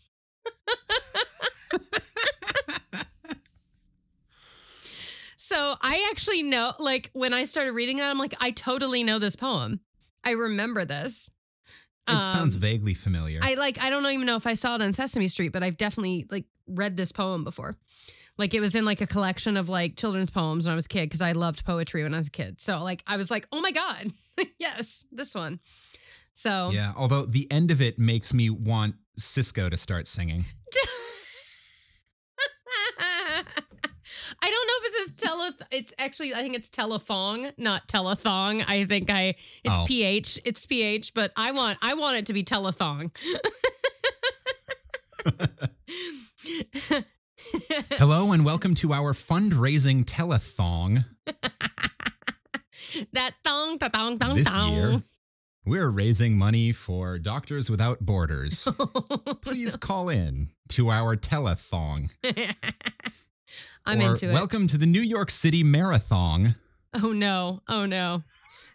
[5.46, 9.20] So I actually know, like, when I started reading that, I'm like, I totally know
[9.20, 9.78] this poem.
[10.24, 11.30] I remember this.
[12.08, 13.38] It sounds Um, vaguely familiar.
[13.40, 15.76] I like, I don't even know if I saw it on Sesame Street, but I've
[15.76, 17.76] definitely like read this poem before.
[18.36, 20.88] Like it was in like a collection of like children's poems when I was a
[20.88, 22.60] kid because I loved poetry when I was a kid.
[22.60, 24.12] So like I was like, oh my god,
[24.58, 25.60] yes, this one.
[26.32, 30.44] So yeah, although the end of it makes me want Sisqó to start singing.
[34.42, 35.45] I don't know if it says tele.
[35.70, 38.64] It's actually I think it's telephong, not telethong.
[38.68, 39.84] I think I it's Oh.
[39.86, 40.38] ph.
[40.44, 43.10] It's ph, but I want I want it to be telethong.
[47.92, 51.04] Hello and welcome to our fundraising telethong.
[53.12, 54.72] that thong, ta thong, thong, This thong.
[54.72, 55.02] year,
[55.64, 58.68] we're raising money for Doctors Without Borders.
[59.42, 62.10] Please call in to our telethon.
[63.86, 64.32] I'm or into it.
[64.32, 66.54] Welcome to the New York City Marathon.
[66.94, 67.62] oh no!
[67.68, 68.22] Oh no!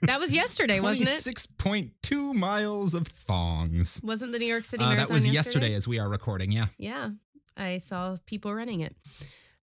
[0.03, 1.11] That was yesterday, wasn't it?
[1.11, 4.01] Six point two miles of thongs.
[4.03, 6.67] Wasn't the New York City Uh, Marathon that was yesterday as we are recording, yeah.
[6.77, 7.09] Yeah,
[7.57, 8.95] I saw people running it.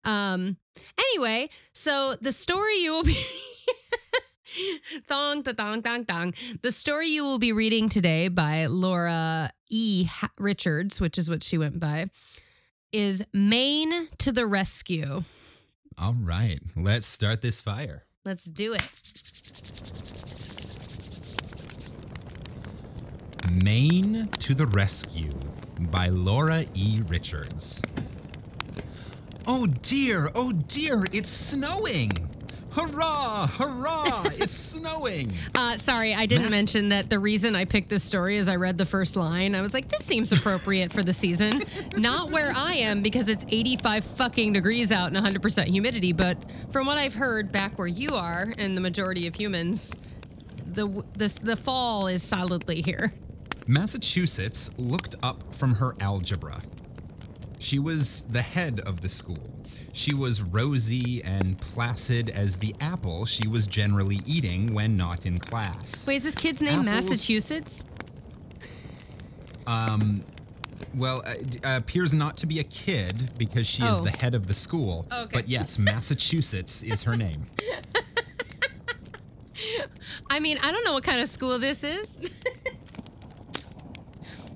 [0.04, 0.58] Um.
[1.00, 3.18] Anyway, so the story you will be
[5.08, 6.34] thong, the thong, thong, thong.
[6.62, 10.08] The story you will be reading today by Laura E.
[10.38, 12.10] Richards, which is what she went by,
[12.92, 15.24] is Maine to the Rescue.
[16.00, 18.06] All right, let's start this fire.
[18.24, 18.84] Let's do it.
[23.64, 25.34] Maine to the Rescue
[25.90, 27.02] by Laura E.
[27.08, 27.82] Richards.
[29.48, 32.12] Oh dear, oh dear, it's snowing!
[32.78, 35.34] Hurrah, hurrah, it's snowing!
[35.56, 38.58] Uh, sorry, I didn't Mass- mention that the reason I picked this story is I
[38.58, 39.56] read the first line.
[39.56, 41.62] I was like, this seems appropriate for the season.
[41.98, 46.38] Not where I am because it's 85 fucking degrees out and 100% humidity, but
[46.72, 49.96] from what I've heard back where you are and the majority of humans,
[50.68, 53.12] the the, the fall is solidly here.
[53.68, 56.62] Massachusetts looked up from her algebra.
[57.58, 59.57] She was the head of the school.
[59.98, 65.40] She was rosy and placid as the apple she was generally eating when not in
[65.40, 66.08] class.
[66.08, 67.84] Wait, is this kid's name Apples- Massachusetts?
[69.66, 70.24] Um,
[70.96, 74.04] well, uh, d- uh, appears not to be a kid because she is Oh.
[74.04, 75.08] the head of the school.
[75.12, 75.32] Okay.
[75.34, 77.48] But yes, Massachusetts is her name.
[80.30, 82.20] I mean, I don't know what kind of school this is.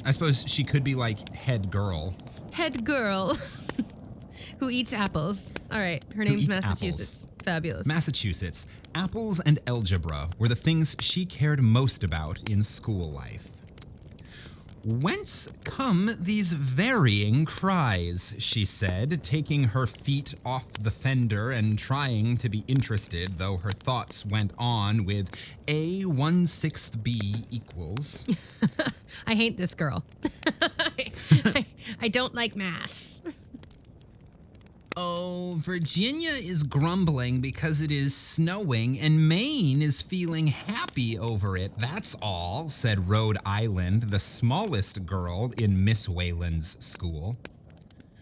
[0.06, 2.13] I suppose she could be like head girl.
[2.54, 3.36] Head girl
[4.62, 5.52] who eats apples.
[5.71, 7.28] All right, her name's eats Massachusetts.
[7.43, 7.88] Fabulous.
[7.88, 13.50] Massachusetts, apples and algebra were the things she cared most about in school life.
[14.86, 18.36] Whence come these varying cries?
[18.38, 23.71] she said, taking her feet off the fender and trying to be interested, though her
[23.71, 27.19] thoughts went on with A one sixth B
[27.50, 28.28] equals.
[29.28, 30.04] I hate this girl.
[30.62, 31.65] I,
[32.00, 33.24] I don't like maths.
[34.97, 41.71] Oh, Virginia is grumbling because it is snowing, and Maine is feeling happy over it.
[41.77, 47.38] That's all, said Rhode Island, the smallest girl in Miss Wayland's school.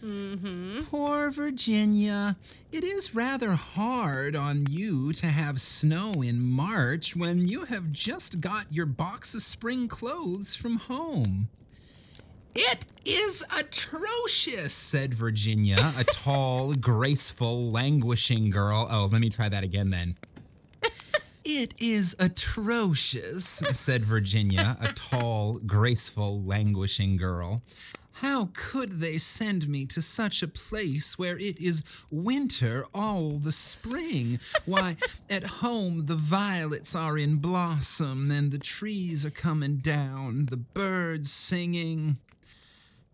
[0.06, 0.84] Mm-hmm.
[0.84, 2.38] Poor Virginia.
[2.72, 8.42] It is rather hard on you to have snow in March when you have just
[8.42, 11.50] got your box of spring clothes from home.
[12.56, 18.88] It is atrocious, said Virginia, a tall, graceful, languishing girl.
[18.90, 20.16] Oh, let me try that again then.
[21.46, 27.64] It is atrocious, said Virginia, a tall, graceful, languishing girl.
[28.16, 33.54] How could they send me to such a place where it is winter all the
[33.54, 34.40] spring?
[34.66, 34.98] Why,
[35.30, 41.32] at home the violets are in blossom and the trees are coming down, the birds
[41.32, 42.18] singing.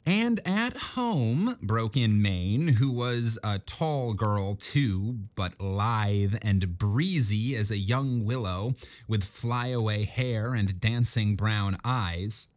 [0.08, 6.78] And at home, broke in Maine, who was a tall girl too, but lithe and
[6.78, 8.76] breezy as a young willow,
[9.08, 12.50] with flyaway hair and dancing brown eyes.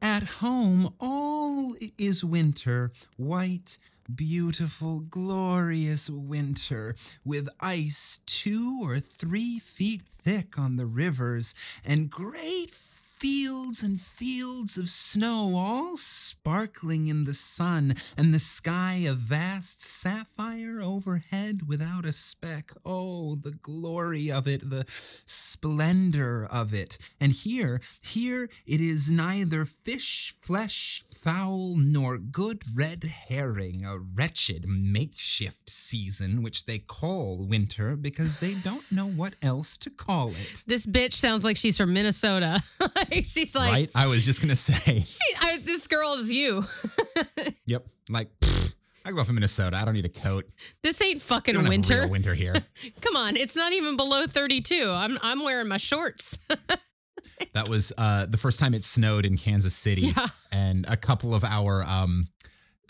[0.00, 3.76] At home, all is winter, white,
[4.14, 12.70] beautiful, glorious winter, with ice two or three feet thick on the rivers, and great
[13.20, 19.82] fields and fields of snow, all sparkling in the sun, and the sky a vast
[19.82, 22.72] sapphire overhead without a speck.
[22.82, 26.96] Oh, the glory of it, the splendor of it.
[27.20, 34.64] And here, here it is neither fish, flesh, fowl, nor good red herring, a wretched
[34.66, 40.64] makeshift season which they call winter because they don't know what else to call it.
[40.66, 42.62] This bitch sounds like she's from Minnesota.
[43.10, 43.90] Like, she's like, right?
[43.94, 45.00] I was just gonna say.
[45.04, 46.64] she, I, this girl is you.
[47.66, 47.86] Yep.
[48.10, 49.76] Like, pfft, I grew up in Minnesota.
[49.76, 50.44] I don't need a coat.
[50.82, 51.94] this ain't fucking don't have winter.
[52.00, 52.54] real winter here.
[53.00, 54.90] Come on, it's not even below 32.
[54.90, 56.38] I'm I'm wearing my shorts.
[57.54, 60.26] that was uh, the first time it snowed in Kansas City, yeah.
[60.50, 62.26] and a couple of our um,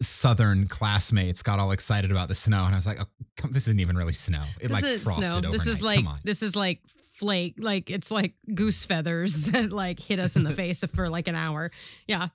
[0.00, 3.06] southern classmates got all excited about the snow, and I was like, oh,
[3.36, 4.44] come, "This isn't even really snow.
[4.60, 5.36] It This like frosted snow.
[5.38, 5.52] overnight.
[5.52, 6.80] This is like this is like
[7.20, 7.54] flake.
[7.58, 11.36] Like it's like goose feathers that like hit us in the face for like an
[11.36, 11.70] hour.
[12.08, 12.28] Yeah.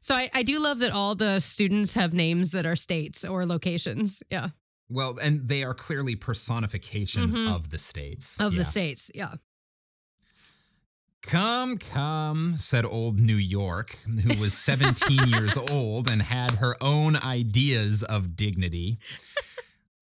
[0.00, 3.44] So I, I do love that all the students have names that are states or
[3.44, 4.22] locations.
[4.30, 4.48] Yeah.
[4.88, 7.54] Well, and they are clearly personifications Mhm.
[7.54, 8.40] of the states.
[8.40, 8.58] Of Yeah.
[8.60, 9.10] the states.
[9.14, 9.34] Yeah.
[11.22, 17.16] Come, come, said old New York, who was 17 years old and had her own
[17.16, 18.96] ideas of dignity.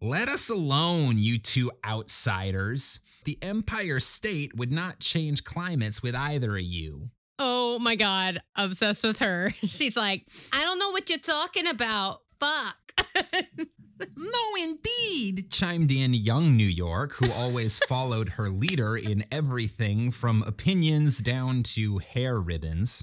[0.01, 3.01] Let us alone, you two outsiders.
[3.29, 7.11] The Empire State would not change climates with either of you.
[7.39, 8.41] Oh my God.
[8.57, 9.51] Obsessed with her.
[9.63, 12.21] She's like, I don't know what you're talking about.
[12.41, 12.79] Fuck.
[14.17, 15.51] No, indeed.
[15.51, 21.65] chimed in young New York, who always followed her leader in everything from opinions down
[21.65, 23.03] to hair ribbons.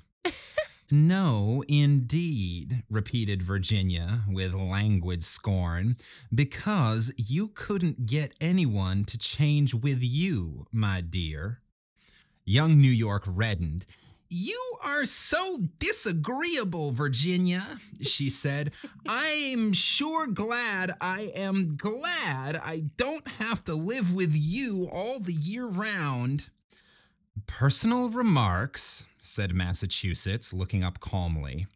[0.92, 5.98] No, indeed, repeated Virginia with languid scorn,
[6.34, 11.62] because you couldn't get anyone to change with you, my dear.
[12.46, 13.88] Young New York reddened.
[14.30, 17.62] You are so disagreeable, Virginia,
[18.02, 18.72] she said.
[19.08, 25.34] I'm sure glad I am glad I don't have to live with you all the
[25.34, 26.50] year round.
[27.48, 31.68] Personal remarks, said Massachusetts, looking up calmly.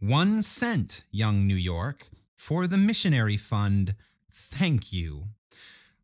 [0.00, 3.94] One cent, young New York, for the missionary fund.
[4.32, 5.24] Thank you.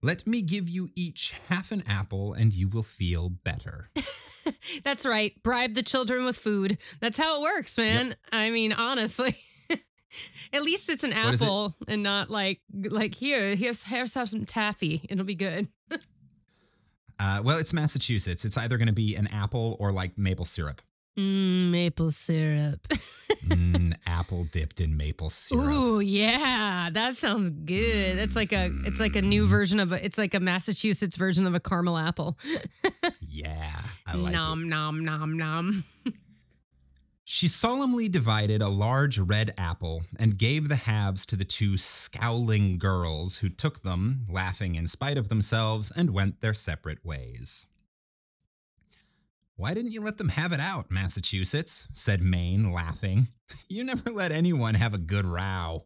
[0.02, 3.88] Let me give you each half an apple and you will feel better.
[4.84, 5.32] That's right.
[5.42, 6.78] Bribe the children with food.
[7.00, 8.14] That's how it works, man.
[8.32, 9.36] I mean, honestly.
[10.52, 11.44] At least it's an What is it?
[11.44, 15.04] apple and not like like here, here's here's have some taffy.
[15.10, 15.68] It'll be good.
[17.18, 18.44] Uh, well, it's Massachusetts.
[18.44, 20.82] It's either going to be an apple or like maple syrup.
[21.18, 22.86] Mm, maple syrup.
[23.46, 25.64] Mm, apple dipped in maple syrup.
[25.72, 28.18] Ooh, yeah, that sounds good.
[28.18, 31.46] That's like a it's like a new version of a it's like a Massachusetts version
[31.46, 32.36] of a caramel apple.
[33.28, 34.36] Yeah, I like it.
[34.36, 35.84] nom nom nom nom.
[37.28, 42.78] She solemnly divided a large red apple and gave the halves to the two scowling
[42.78, 47.66] girls who took them, laughing in spite of themselves, and went their separate ways.
[49.56, 51.88] Why didn't you let them have it out, Massachusetts?
[51.92, 53.26] said Maine, laughing.
[53.68, 55.82] You never let anyone have a good row.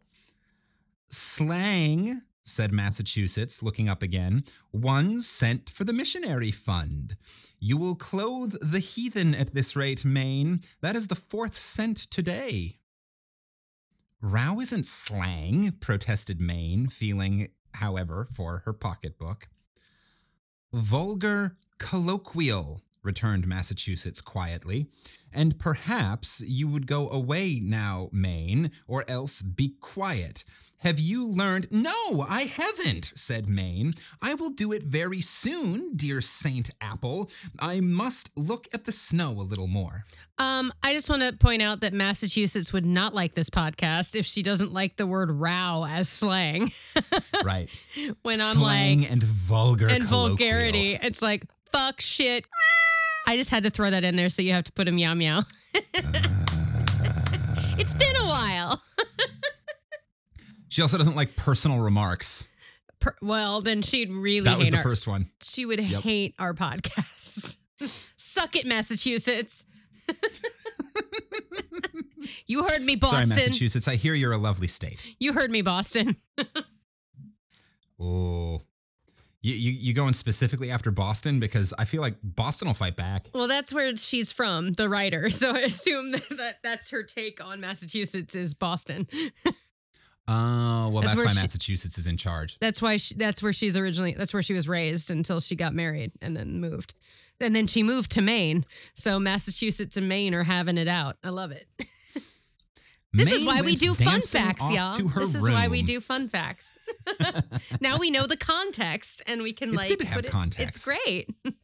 [1.09, 4.45] Slang, said Massachusetts, looking up again.
[4.71, 7.15] One cent for the missionary fund.
[7.59, 10.61] You will clothe the heathen at this rate, Maine.
[10.81, 12.77] That is the fourth cent today.
[14.21, 19.49] Row isn't slang, protested Maine, feeling, however, for her pocketbook.
[20.73, 24.87] Vulgar colloquial, returned Massachusetts quietly.
[25.33, 30.45] And perhaps you would go away now, Maine, or else be quiet.
[30.79, 31.69] Have you learned?
[31.71, 33.95] No, I haven't, said Maine.
[34.23, 37.31] I will do it very soon, dear Saint Apple.
[37.61, 40.05] I must look at the snow a little more.
[40.39, 44.25] Um, I just want to point out that Massachusetts would not like this podcast if
[44.25, 46.73] she doesn't like the word row as slang.
[47.43, 47.71] Right.
[48.21, 52.45] when I'm Slang like and vulgar and vulgarity, it's like fuck shit.
[53.27, 55.15] I just had to throw that in there so you have to put a meow
[55.15, 55.43] meow.
[55.75, 55.95] it's
[57.95, 58.81] been a while.
[60.69, 62.47] She also doesn't like personal remarks.
[63.01, 65.27] Per- well, then she'd really That was the our, first one.
[65.43, 66.03] she would Yep.
[66.03, 67.57] hate our podcast.
[68.17, 69.67] Suck it, Massachusetts.
[72.47, 73.27] you heard me, Boston.
[73.27, 73.49] Sorry.
[73.49, 73.89] Massachusetts.
[73.89, 75.13] I hear you're a lovely state.
[75.19, 76.15] you heard me, Boston.
[77.99, 78.63] Oh.
[79.43, 83.27] You, you you going specifically after Boston because I feel like Boston will fight back.
[83.35, 85.31] Well, that's where she's from, the writer.
[85.31, 89.07] So I assume that, that that's her take on Massachusetts is Boston.
[90.29, 92.59] Oh, well, That's that's, why she- Massachusetts is in charge.
[92.61, 95.75] That's why she, that's where she's originally that's where she was raised until she got
[95.75, 96.95] married and then moved.
[97.41, 98.65] And then she moved to Maine.
[98.95, 101.17] So Massachusetts and Maine are having it out.
[101.25, 101.67] I love it.
[103.13, 104.93] This is why we do fun facts, y'all.
[104.93, 106.79] This is why we do fun facts.
[107.81, 110.31] now we know the context and we can It's like good to have put it-
[110.31, 110.77] context.
[110.77, 111.29] It's great.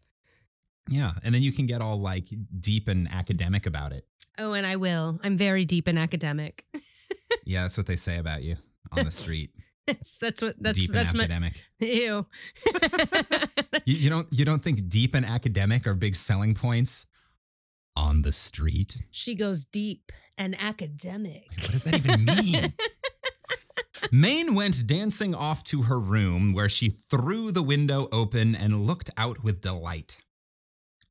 [0.89, 2.29] Yeah, and then you can get all like
[2.61, 4.07] deep and academic about it.
[4.39, 5.19] Oh, and I will.
[5.25, 6.65] I'm very deep and academic.
[7.45, 8.55] Yeah, that's what they say about you
[8.97, 9.51] on the street.
[9.89, 11.55] That's that's what that's deep that's and my academic.
[11.81, 12.23] ew.
[13.85, 17.07] You, you don't you don't think deep and academic are big selling points
[17.97, 18.97] on the street?
[19.11, 21.47] she goes deep and academic.
[21.61, 22.73] What does that even mean?
[24.13, 29.11] Maine went dancing off to her room where she threw the window open and looked
[29.17, 30.21] out with delight.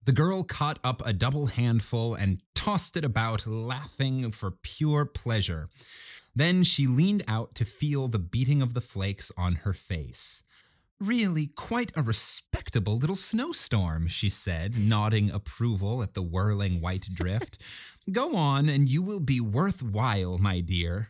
[0.06, 5.70] The girl caught up a double handful and tossed it about, laughing for pure pleasure.
[6.36, 10.44] Then she leaned out to feel the beating of the flakes on her face.
[11.02, 17.62] Really, quite a respectable little snowstorm, she said, nodding approval at the whirling white drift.
[18.12, 21.10] Go on, and you will be worthwhile, my dear.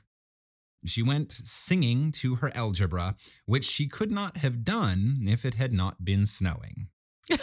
[0.86, 5.74] She went singing to her algebra, which she could not have done if it had
[5.74, 6.88] not been snowing.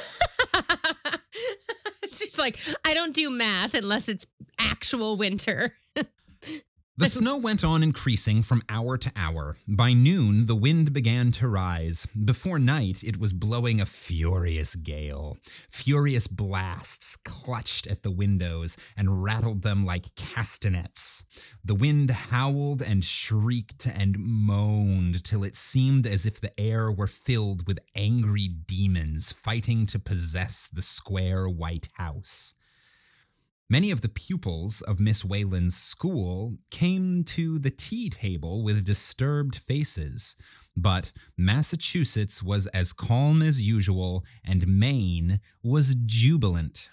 [2.04, 4.26] She's like, I don't do math unless it's
[4.58, 5.76] actual winter.
[6.98, 9.56] The snow went on increasing from hour to hour.
[9.66, 12.06] By noon, the wind began to rise.
[12.08, 15.38] Before night, it was blowing a furious gale.
[15.70, 21.24] Furious blasts clutched at the windows and rattled them like castanets.
[21.64, 27.06] The wind howled and shrieked and moaned till it seemed as if the air were
[27.06, 32.52] filled with angry demons fighting to possess the square white house.
[33.72, 39.56] Many of the pupils of Miss Wayland's school came to the tea table with disturbed
[39.56, 40.36] faces,
[40.76, 46.90] but Massachusetts was as calm as usual, and Maine was jubilant.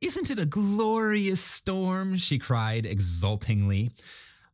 [0.00, 2.16] Isn't it a glorious storm?
[2.16, 3.92] she cried exultingly.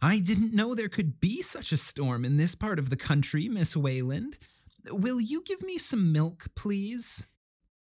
[0.03, 3.49] I didn't know there could be such a storm in this part of the country,
[3.49, 4.37] Miss Wayland.
[4.91, 7.25] Will you give me some milk, please?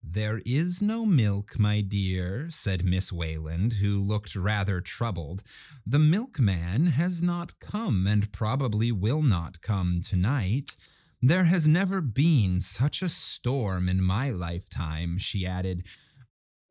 [0.08, 5.44] There is no milk, my dear, said Miss Wayland, who looked rather troubled.
[5.86, 10.76] The milkman has not come and probably will not come tonight.
[11.22, 15.86] There has never been such a storm in my lifetime, she added.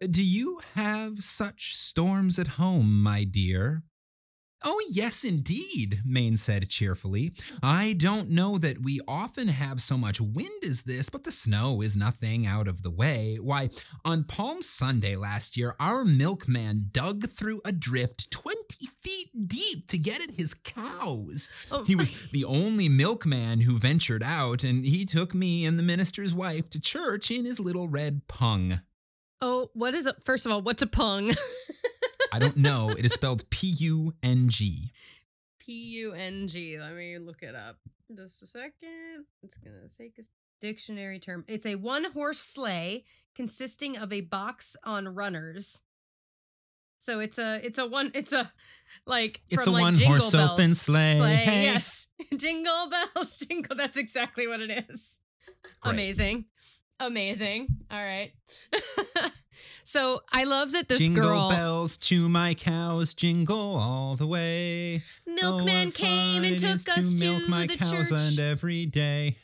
[0.00, 3.82] Do you have such storms at home, my dear?
[4.66, 7.34] Oh, yes, indeed, Maine said cheerfully.
[7.62, 11.82] I don't know that we often have so much wind as this, but the snow
[11.82, 13.36] is nothing out of the way.
[13.40, 13.68] Why,
[14.06, 18.58] on Palm Sunday last year, our milkman dug through a drift 20
[19.02, 21.50] feet deep to get at his cows.
[21.70, 25.82] Oh, He was the only milkman who ventured out, and he took me and the
[25.82, 28.80] minister's wife to church in his little red pung.
[29.42, 31.32] oh, what is a First of all, what's a pung?
[32.34, 32.90] I don't know.
[32.90, 34.90] It is spelled P U N G.
[35.60, 36.76] P U N G.
[36.80, 37.76] Let me look it up.
[38.12, 39.26] Just a second.
[39.44, 40.22] It's gonna take a
[40.60, 41.44] dictionary term.
[41.46, 43.04] It's a one horse sleigh
[43.36, 45.82] consisting of a box on runners.
[46.98, 48.50] So it's a it's a one it's a
[49.06, 51.18] like It's a like one horse open sleigh.
[51.18, 51.62] Sleigh, Hey.
[51.66, 52.08] Yes.
[52.36, 53.76] jingle bells, jingle.
[53.76, 55.20] That's exactly what it is.
[55.82, 55.92] Great.
[55.92, 56.46] Amazing.
[57.00, 57.66] Amazing.
[57.90, 58.32] All right.
[59.84, 65.02] so I love that this jingle girl bells to my cows, jingle all the way.
[65.26, 68.20] milkman Oh, came and took us to, milk my the cows church.
[68.20, 69.36] and every day.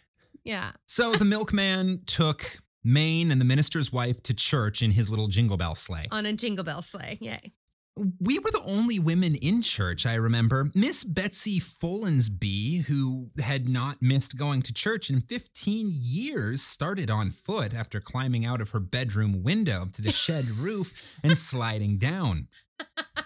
[0.45, 0.73] yeah.
[0.87, 2.43] So the milkman took
[2.85, 6.07] Maine and the minister's wife to church in his little jingle bell sleigh.
[6.11, 7.19] On a jingle bell sleigh.
[7.21, 7.53] Yay.
[7.97, 10.71] We were the only women in church, I remember.
[10.75, 17.31] Miss Betsy Follinsby, who had not missed going to church in 15 years, started on
[17.31, 22.49] foot after climbing out of her bedroom window to the shed roof and sliding down.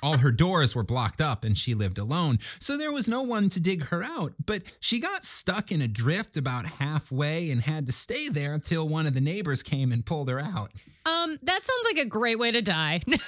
[0.02, 3.48] All her doors were blocked up and she lived alone, so there was no one
[3.48, 4.34] to dig her out.
[4.44, 8.86] But she got stuck in a drift about halfway and had to stay there till
[8.86, 10.72] one of the neighbors came and pulled her out.
[11.06, 13.00] Um, that sounds like a great way to die.
[13.06, 13.16] Like,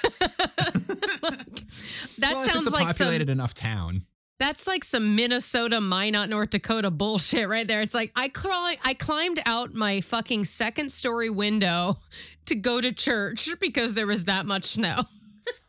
[2.19, 4.03] that well, sounds like some populated enough town.
[4.39, 7.81] that's like some Minnesota, Minot, North Dakota bullshit right there.
[7.81, 11.97] It's like I cli- I climbed out my fucking second story window
[12.45, 15.01] to go to church because there was that much snow.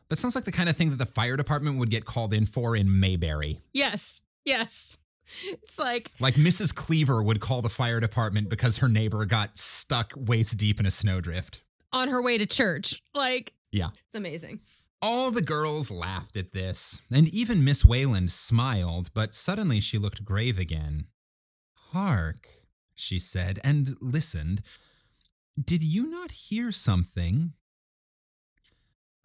[0.09, 2.47] That sounds like the kind of thing that the fire department would get called in
[2.47, 3.59] for in Mayberry.
[3.73, 4.23] Yes.
[4.45, 4.99] Yes.
[5.45, 6.75] It's like Like Mrs.
[6.75, 10.91] Cleaver would call the fire department because her neighbor got stuck waist deep in a
[10.91, 11.61] snowdrift.
[11.93, 13.03] on her way to church.
[13.15, 13.89] Like Yeah.
[14.07, 14.61] It's amazing.
[15.03, 20.25] All the girls laughed at this, and even Miss Wayland smiled, but suddenly she looked
[20.25, 21.05] grave again.
[21.93, 22.49] Hark,
[22.97, 24.63] she said, and listened.
[25.63, 27.53] Did you not hear something?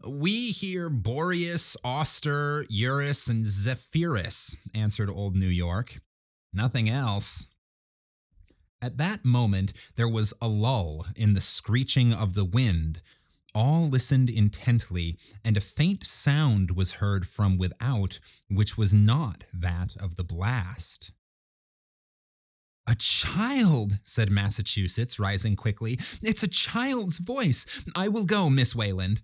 [0.05, 6.01] We hear Boreas, Auster, Eurus, and Zephyrus, answered Old New York.
[6.51, 7.47] Nothing else.
[8.81, 13.01] At that moment, there was a lull in the screeching of the wind.
[13.55, 19.95] All listened intently, and a faint sound was heard from without, which was not that
[20.01, 21.13] of the blast.
[22.87, 25.97] A child, said Massachusetts, rising quickly.
[26.21, 27.85] It's a child's voice.
[27.95, 29.21] I will go, Miss Wayland.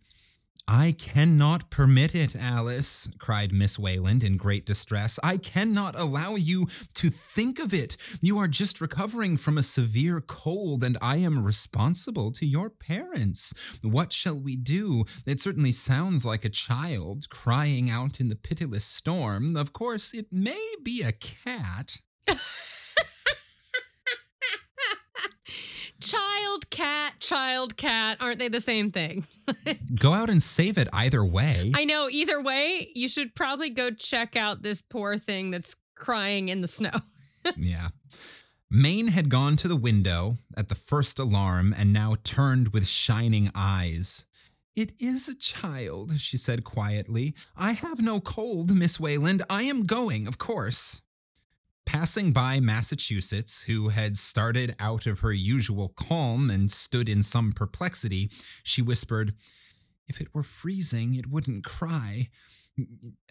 [0.67, 5.19] I cannot permit it, Alice, cried Miss Wayland in great distress.
[5.23, 7.97] I cannot allow you to think of it.
[8.21, 13.53] You are just recovering from a severe cold, and I am responsible to your parents.
[13.81, 15.05] What shall we do?
[15.25, 19.55] It certainly sounds like a child crying out in the pitiless storm.
[19.55, 21.97] Of course, it may be a cat.
[25.99, 28.17] child cat, child cat.
[28.21, 29.27] Aren't they the same thing?
[29.99, 31.71] Go out and save it either way.
[31.75, 32.07] I know.
[32.09, 36.67] Either way, you should probably go check out this poor thing that's crying in the
[36.67, 36.91] snow.
[37.57, 37.89] yeah.
[38.71, 43.51] Maine had gone to the window at the first alarm and now turned with shining
[43.55, 44.25] eyes.
[44.75, 47.35] It is a child, she said quietly.
[47.57, 49.41] I have no cold, Miss Wayland.
[49.49, 51.01] I am going, of course.
[51.89, 57.51] Passing by Massachusetts, who had started out of her usual calm and stood in some
[57.51, 58.29] perplexity,
[58.61, 59.33] she whispered,
[60.07, 62.27] If it were freezing, it wouldn't cry.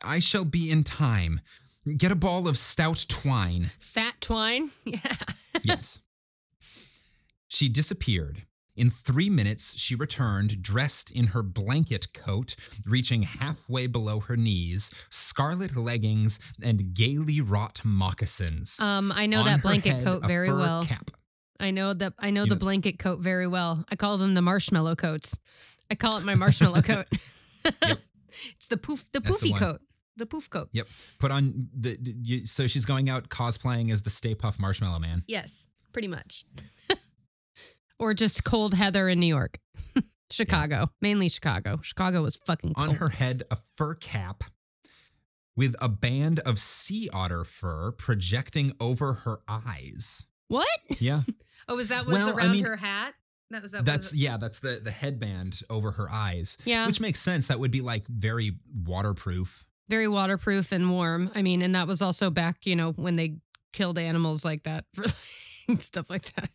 [0.03, 1.41] I shall be in time.
[1.97, 3.71] Get a ball of stout twine.
[3.79, 4.73] Fat twine.
[4.85, 5.17] Yeah.
[5.63, 6.01] yes.
[7.47, 8.43] She disappeared.
[8.79, 12.55] In three minutes, she returned, dressed in her blanket coat,
[12.87, 18.79] reaching halfway below her knees, scarlet leggings, and gaily wrought moccasins.
[18.81, 20.83] Um, I know On that blanket head, coat very well.
[20.85, 21.11] Cap.
[21.61, 23.85] I know that I know You the know- blanket coat very well.
[23.91, 25.37] I call them the marshmallow coats.
[25.91, 27.07] I call it my marshmallow coat.
[27.87, 27.99] Yep.
[28.57, 29.61] It's the poof the That's poofy one.
[29.61, 29.81] coat.
[30.17, 30.69] The poof coat.
[30.73, 30.87] Yep.
[31.19, 31.99] Put on the.
[32.23, 35.23] You, so she's going out cosplaying as the Stay Puft Marshmallow Man.
[35.27, 36.45] Yes, pretty much.
[37.99, 39.59] or just cold heather in New York.
[40.31, 40.91] Chicago.
[41.01, 41.79] Mainly Chicago.
[41.83, 42.89] Chicago was fucking cold.
[42.91, 44.45] On her head, a fur cap
[45.57, 50.27] with a band of sea otter fur projecting over her eyes.
[50.49, 50.67] what?
[50.99, 51.23] Yeah.
[51.71, 53.13] Oh, was that was Well, I around mean, her hat?
[53.51, 56.57] That was that That's was, yeah, that's the the headband over her eyes.
[56.65, 56.87] Yeah.
[56.87, 57.49] Which makes sense.
[57.49, 58.53] That would be like very
[58.87, 59.67] waterproof.
[59.87, 61.31] very waterproof and warm.
[61.35, 63.37] I mean, and that was also back, you know, when they
[63.75, 65.05] killed animals like that for
[65.81, 66.49] stuff like that.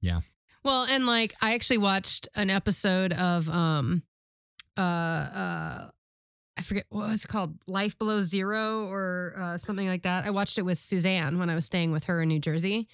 [0.00, 0.22] Yeah.
[0.64, 4.02] Well, and like I actually watched an episode of um
[4.76, 5.88] uh uh
[6.56, 10.26] I forget what was it called, Life Below Zero or uh, something like that.
[10.26, 12.88] I watched it with Suzanne when I was staying with her in New Jersey.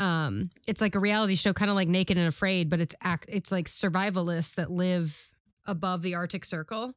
[0.00, 3.26] Um, it's like a reality show, kind of like Naked and Afraid, but it's act.
[3.28, 5.32] It's like survivalists that live
[5.66, 6.94] above the Arctic Circle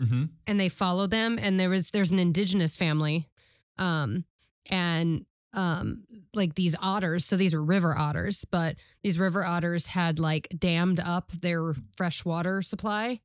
[0.00, 0.24] Mm-hmm.
[0.46, 3.28] and they follow them and there was there's an indigenous family
[3.76, 4.24] um
[4.70, 10.18] and um like these otters so these are river otters but these river otters had
[10.20, 13.18] like dammed up their fresh water supply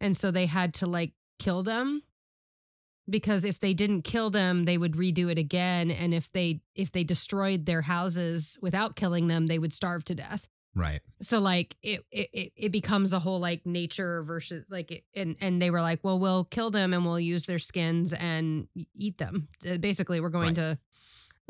[0.00, 2.02] and so they had to like kill them
[3.10, 6.92] because if they didn't kill them they would redo it again and if they if
[6.92, 11.00] they destroyed their houses without killing them they would starve to death Right.
[11.20, 15.60] so like it, it it becomes a whole like nature versus like it, and and
[15.60, 19.48] they were like well we'll kill them and we'll use their skins and eat them
[19.80, 20.54] basically we're going Right.
[20.54, 20.78] to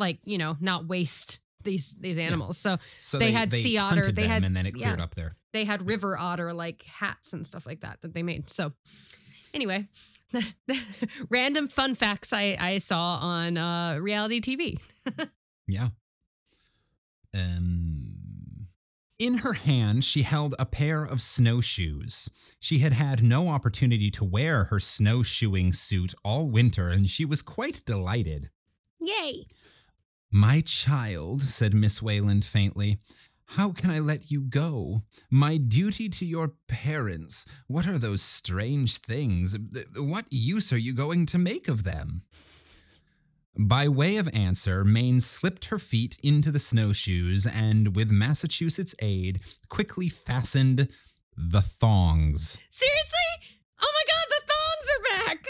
[0.02, 4.26] like you know not waste these these animals so So They had sea otter, they
[4.26, 5.04] had- and then it cleared yeah.
[5.04, 5.36] up there.
[5.52, 8.72] they had river otter like hats and stuff like that that they made so
[9.54, 9.86] anyway
[11.30, 14.78] random fun facts i i saw on uh reality tv
[15.68, 15.88] Yeah.
[17.34, 18.68] Um
[19.18, 22.28] in her hand, she held a pair of snowshoes.
[22.58, 27.40] She had had no opportunity to wear her snowshoeing suit all winter, and she was
[27.40, 28.50] quite delighted.
[29.00, 29.46] yay
[30.32, 32.98] My child, said Miss Wayland faintly,
[33.44, 35.02] how can I let you go?
[35.30, 37.44] My duty to your parents.
[37.66, 39.56] What are those strange things?
[39.96, 42.22] What use are you going to make of them?
[43.58, 49.40] By way of answer, Maine slipped her feet into the snowshoes and, with Massachusetts' aid,
[49.68, 50.88] quickly fastened
[51.36, 52.58] the thongs.
[52.70, 53.18] seriously
[53.82, 55.46] oh my god the thongs are back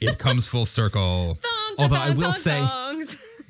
[0.00, 1.34] It comes full circle.
[1.40, 2.93] thong, Although I will thong, say- thongs.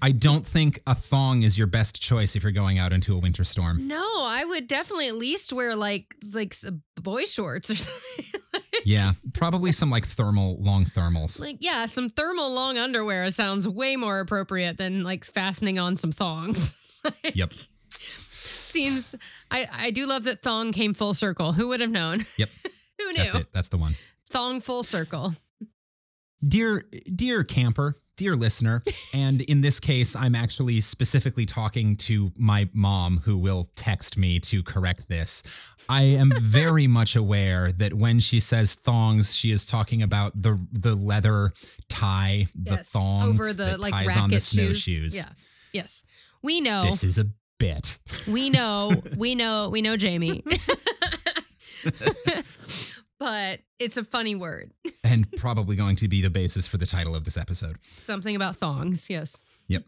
[0.04, 3.18] I don't think a thong is your best choice if you're going out into a
[3.18, 3.88] winter storm.
[3.88, 6.54] No, I would definitely at least wear like like
[7.00, 8.40] boy shorts or something.
[8.84, 11.40] Yeah, probably some like thermal, long thermals.
[11.40, 16.12] like yeah, some thermal long underwear sounds way more appropriate than like fastening on some
[16.12, 16.76] thongs.
[17.34, 17.52] Yep.
[17.90, 19.14] Seems
[19.50, 21.52] I I do love that thong came full circle.
[21.52, 22.26] Who would have known?
[22.36, 22.50] Yep.
[23.00, 23.22] Who knew?
[23.22, 23.46] That's it.
[23.54, 23.94] That's the one.
[24.28, 25.32] Thong full circle.
[26.46, 26.84] Dear,
[27.14, 33.20] dear camper, dear listener, and in this case, I'm actually specifically talking to my mom
[33.24, 35.42] who will text me to correct this.
[35.88, 40.58] I am very much aware that when she says thongs, she is talking about the
[40.72, 41.52] the leather
[41.88, 42.92] tie, the yes.
[42.92, 44.84] thong over the that like ties on the shoes.
[44.84, 45.16] snowshoes.
[45.16, 45.32] Yeah.
[45.72, 46.04] Yes.
[46.42, 46.84] We know.
[46.84, 47.26] This is a
[47.58, 47.98] bit.
[48.28, 50.44] We know, we know, we know Jamie.
[53.24, 54.70] but it's a funny word.
[55.04, 57.76] and probably going to be the basis for the title of this episode.
[57.92, 59.08] Something about thongs.
[59.08, 59.42] Yes.
[59.68, 59.84] Yep.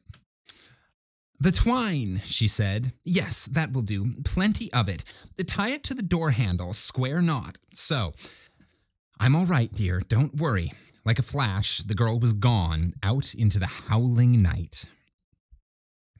[1.38, 2.94] The twine, she said.
[3.04, 4.14] Yes, that will do.
[4.24, 5.04] Plenty of it.
[5.46, 7.58] Tie it to the door handle, square knot.
[7.74, 8.14] So,
[9.20, 10.00] I'm all right, dear.
[10.08, 10.72] Don't worry.
[11.04, 14.86] Like a flash, the girl was gone, out into the howling night.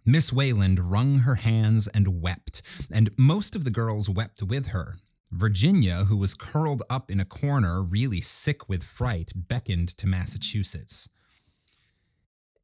[0.05, 2.61] Miss Wayland wrung her hands and wept,
[2.93, 4.97] and most of the girls wept with her.
[5.31, 11.09] Virginia, who was curled up in a corner, really sick with fright, beckoned to Massachusetts.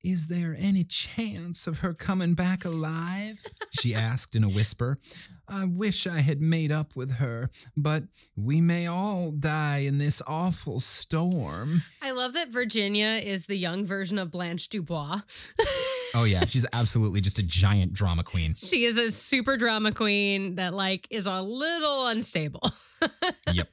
[0.05, 3.45] Is there any chance of her coming back alive?
[3.81, 4.99] she asked in a whisper.
[5.47, 8.05] I wish I had made up with her, but
[8.35, 11.83] we may all die in this awful storm.
[12.01, 15.21] I love that Virginia is the young version of Blanche Dubois.
[16.15, 18.55] Oh, yeah, she's absolutely just a giant drama queen.
[18.55, 22.63] she is a super drama queen that like is a little unstable.
[23.53, 23.69] Yep.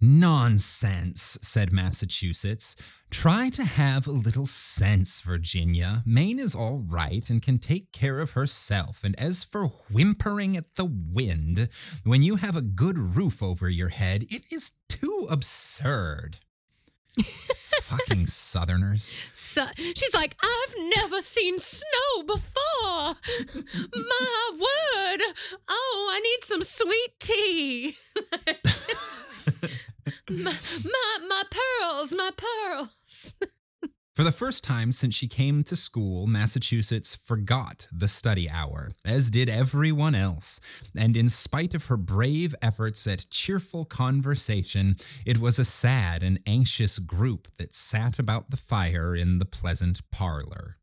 [0.00, 2.76] Nonsense, said Massachusetts.
[3.10, 6.02] Try to have a little sense, Virginia.
[6.06, 9.02] Maine is all right and can take care of herself.
[9.02, 11.68] And as for whimpering at the wind,
[12.04, 16.38] when you have a good roof over your head, it is too absurd.
[17.22, 19.16] Fucking Southerners.
[19.34, 23.14] So she's like, I've never seen snow before.
[23.94, 25.22] My word.
[25.68, 27.96] Oh, I need some sweet tea.
[30.30, 30.52] my,
[30.84, 33.36] my my pearls, my pearls.
[34.18, 39.30] For the first time since she came to school, Massachusetts forgot the study hour, as
[39.30, 40.60] did everyone else.
[40.96, 46.40] And in spite of her brave efforts at cheerful conversation, it was a sad and
[46.48, 50.78] anxious group that sat about the fire in the pleasant parlor.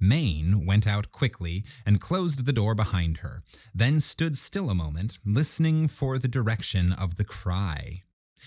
[0.00, 5.20] Maine went out quickly and closed the door behind her, then stood still a moment,
[5.24, 8.02] listening for the direction of the cry.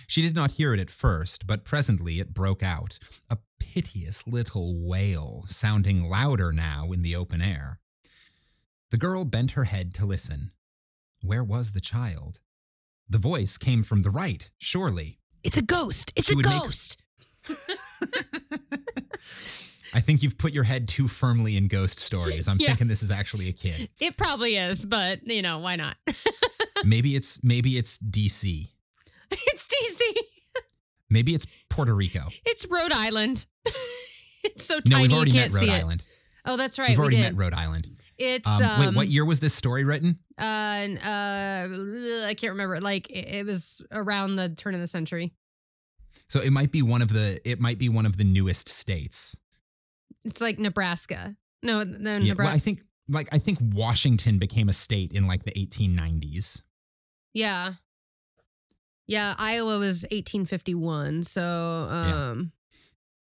[0.08, 2.98] She did not hear it at first, but presently it broke out,
[3.30, 7.80] a piteous little wail, sounding louder now in the open air.
[8.90, 10.52] The girl bent her head to listen.
[11.22, 12.40] Where was the child?
[13.10, 15.20] The voice came from the right, surely.
[15.44, 16.12] It's a ghost.
[16.16, 17.02] It's She a ghost.
[19.94, 22.48] I think you've put your head too firmly in ghost stories.
[22.48, 22.68] I'm Yeah.
[22.70, 23.90] thinking this is actually a kid.
[24.00, 25.98] It probably is, but you know, why not?
[26.86, 28.70] Maybe it's maybe it's DC.
[29.48, 30.02] it's DC.
[31.10, 32.22] Maybe it's Puerto Rico.
[32.46, 33.46] It's Rhode Island.
[34.44, 34.96] it's so tiny.
[34.96, 36.02] No, we've already you met can't Rhode see Island.
[36.02, 36.08] it.
[36.46, 36.90] Oh, that's right.
[36.90, 37.36] we've already did.
[37.36, 37.88] met Rhode Island.
[38.18, 40.20] It's Um, um, wait, what year was this story written?
[40.38, 41.68] Uh, uh,
[42.28, 42.80] I can't remember.
[42.80, 45.34] Like it, it was around the turn of the century.
[46.28, 49.38] So it might be one of the it might be one of the newest states.
[50.24, 51.36] It's like Nebraska.
[51.64, 55.44] No, no, Yeah, well, I think like I think Washington became a state in like
[55.44, 56.62] the 1890s.
[57.34, 57.74] yeah,
[59.12, 59.36] yeah.
[59.38, 61.24] Iowa was 1851.
[61.24, 62.52] So, um,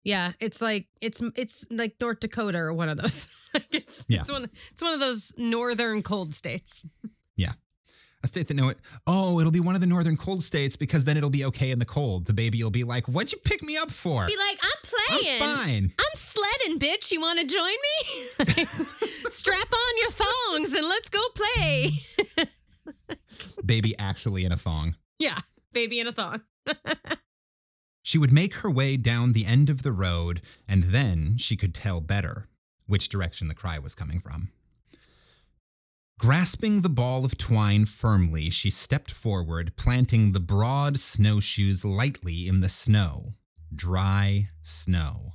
[0.02, 3.28] yeah, it's like it's it's like North Dakota or one of those.
[3.54, 4.20] like it's Yeah.
[4.20, 6.86] it's one it's one of those northern cold states.
[7.36, 7.52] Yeah.
[8.22, 8.78] A state that know it.
[9.06, 11.78] Oh, it'll be one of the northern cold states because then it'll be okay in
[11.78, 12.24] the cold.
[12.24, 14.80] The baby will be like, "What'd you pick me up for?" Be like, I'm
[15.20, 15.42] playing.
[15.42, 15.92] I'm fine.
[15.98, 17.12] I'm sledding, bitch.
[17.12, 18.64] You want to join me?
[19.30, 22.46] Strap on your thongs and let's go play.
[23.64, 24.96] Baby actually in a thong.
[25.20, 25.38] Yeah,
[25.74, 26.42] baby in a thong.
[28.06, 31.74] She would make her way down the end of the road, and then she could
[31.74, 32.48] tell better
[32.86, 34.50] which direction the cry was coming from.
[36.18, 42.60] Grasping the ball of twine firmly, she stepped forward, planting the broad snowshoes lightly in
[42.60, 43.32] the snow.
[43.74, 45.32] Dry snow.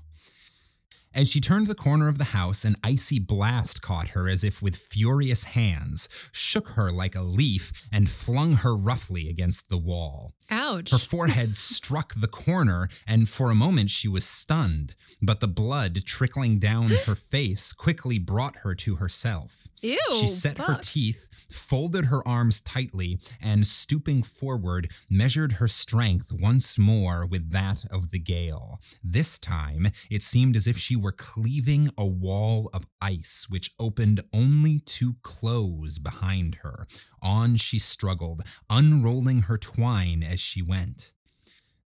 [1.14, 4.62] As she turned the corner of the house, an icy blast caught her as if
[4.62, 10.34] with furious hands, shook her like a leaf, and flung her roughly against the wall.
[10.51, 10.91] Ouch.
[10.91, 16.03] Her forehead struck the corner, and for a moment she was stunned, but the blood
[16.05, 19.68] trickling down her face quickly brought her to herself.
[19.82, 19.97] Ew.
[20.20, 26.78] She set her teeth, folded her arms tightly, and stooping forward, measured her strength once
[26.78, 28.80] more with that of the gale.
[29.04, 34.22] This time, it seemed as if she were cleaving a wall of ice which opened
[34.34, 36.86] only to close behind her.
[37.22, 41.14] On she struggled, unrolling her twine as she went.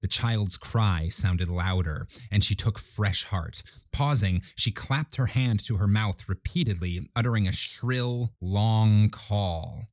[0.02, 3.64] The child's cry sounded louder, and she took fresh heart.
[3.91, 9.86] Pausing, she clapped her hand to her mouth repeatedly, uttering a shrill, long call.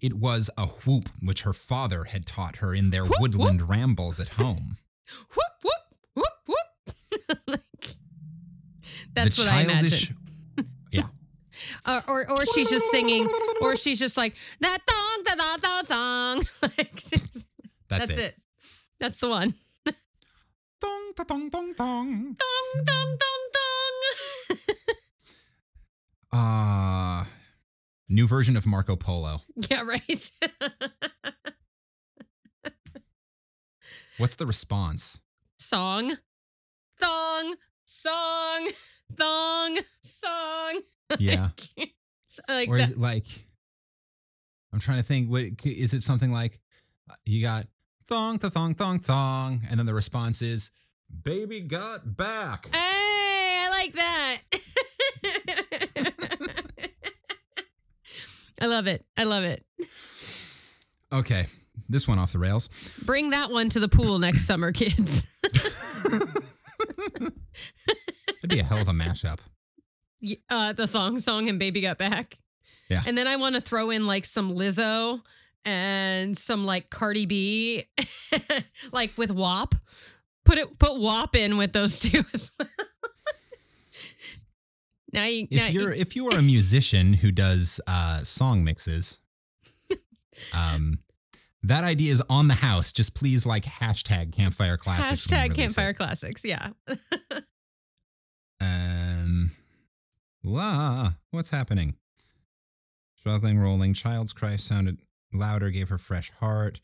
[0.00, 3.30] It was a whoop which her father had taught her in their Whoop, whoop.
[3.32, 4.76] woodland rambles at home.
[5.34, 5.74] Whoop whoop
[6.14, 7.38] whoop whoop.
[7.48, 7.60] like,
[9.14, 10.16] that's the what I imagine.
[11.86, 13.26] Or, or or she's just singing,
[13.62, 16.36] or she's just like that thong da da thong.
[16.62, 17.46] like, That's,
[17.88, 18.18] that's it.
[18.18, 18.34] it.
[19.00, 19.54] That's the one.
[19.86, 22.36] Dong, da, dong, dong, dong.
[22.38, 24.56] Dong dong dong dong.
[26.32, 27.26] Ah,
[28.08, 29.42] new version of Marco Polo.
[29.70, 30.30] yeah, right.
[34.18, 35.20] What's the response?
[35.58, 36.16] song,
[36.98, 38.68] thong, song,
[39.16, 40.80] thong, song.
[41.18, 41.48] Yeah.
[42.48, 43.26] Like or is that- it like
[44.72, 46.60] I'm trying to think what is it something like
[47.10, 47.66] uh, you got
[48.10, 50.70] thong the thong thong thong and then the response is
[51.22, 54.40] baby got back Hey, I like that.
[58.62, 59.04] I love it.
[59.16, 59.64] I love it.
[61.12, 61.46] Okay,
[61.88, 62.68] this one off the rails.
[63.06, 65.26] Bring that one to the pool next summer, kids.
[67.22, 67.32] That'd
[68.48, 69.38] be a hell of a mashup.
[70.50, 72.36] Uh, the thong song and Baby Got Back.
[72.90, 73.02] Yeah.
[73.06, 75.20] And then I want to throw in like some Lizzo
[75.64, 77.84] and some like Cardi B,
[78.92, 79.74] like with WAP.
[80.44, 82.68] Put it, put WAP in with those two as well.
[85.12, 89.20] now you, If you- you're if you are a musician who does uh, song mixes,
[90.54, 90.98] um,
[91.62, 92.90] that idea is on the house.
[92.90, 95.26] Just please like hashtag Campfire Classics.
[95.26, 95.96] hashtag Campfire it.
[95.96, 96.42] Classics.
[96.44, 96.70] Yeah.
[98.60, 99.52] Um,
[100.42, 101.94] la, what's happening?
[103.16, 103.92] Struggling, rolling.
[103.94, 104.98] Child's cry sounded
[105.32, 105.70] louder.
[105.70, 106.80] Gave her fresh heart.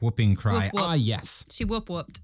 [0.00, 0.64] Whooping cry.
[0.64, 0.84] Whoop, whoop.
[0.84, 1.44] Ah, yes.
[1.50, 2.20] She whoop whooped.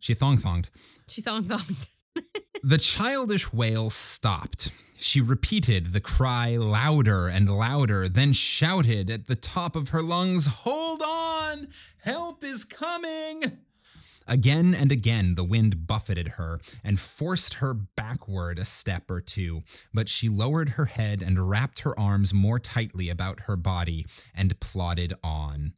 [0.00, 0.66] She thong thonged.
[1.08, 1.88] She thong thonged.
[2.64, 4.72] The childish wail stopped.
[4.98, 10.46] She repeated the cry louder and louder, then shouted at the top of her lungs,
[10.46, 11.68] Hold on!
[12.02, 13.42] Help is coming!
[14.28, 19.62] Again and again, the wind buffeted her and forced her backward a step or two,
[19.94, 24.04] but she lowered her head and wrapped her arms more tightly about her body
[24.34, 25.72] and plodded on.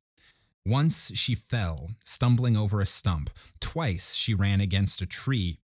[0.67, 3.31] Once she fell, stumbling over a stump.
[3.61, 5.59] Twice she ran against a tree,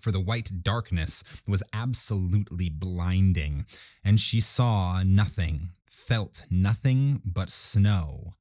[0.00, 3.64] for the white darkness was absolutely blinding,
[4.04, 8.34] and she saw nothing, felt nothing but snow.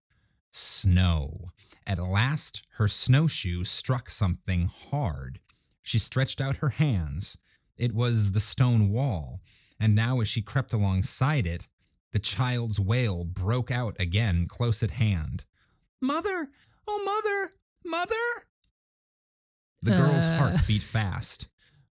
[0.51, 1.51] Snow.
[1.87, 5.39] At last, her snowshoe struck something hard.
[5.81, 7.37] She stretched out her hands.
[7.77, 9.41] It was the stone wall,
[9.79, 11.67] and now as she crept alongside it,
[12.11, 15.45] the child's wail broke out again close at hand.
[16.01, 16.49] Mother!
[16.87, 17.53] Oh, mother!
[17.83, 18.45] Mother!
[19.81, 20.37] The girl's Uh.
[20.37, 21.47] heart beat fast.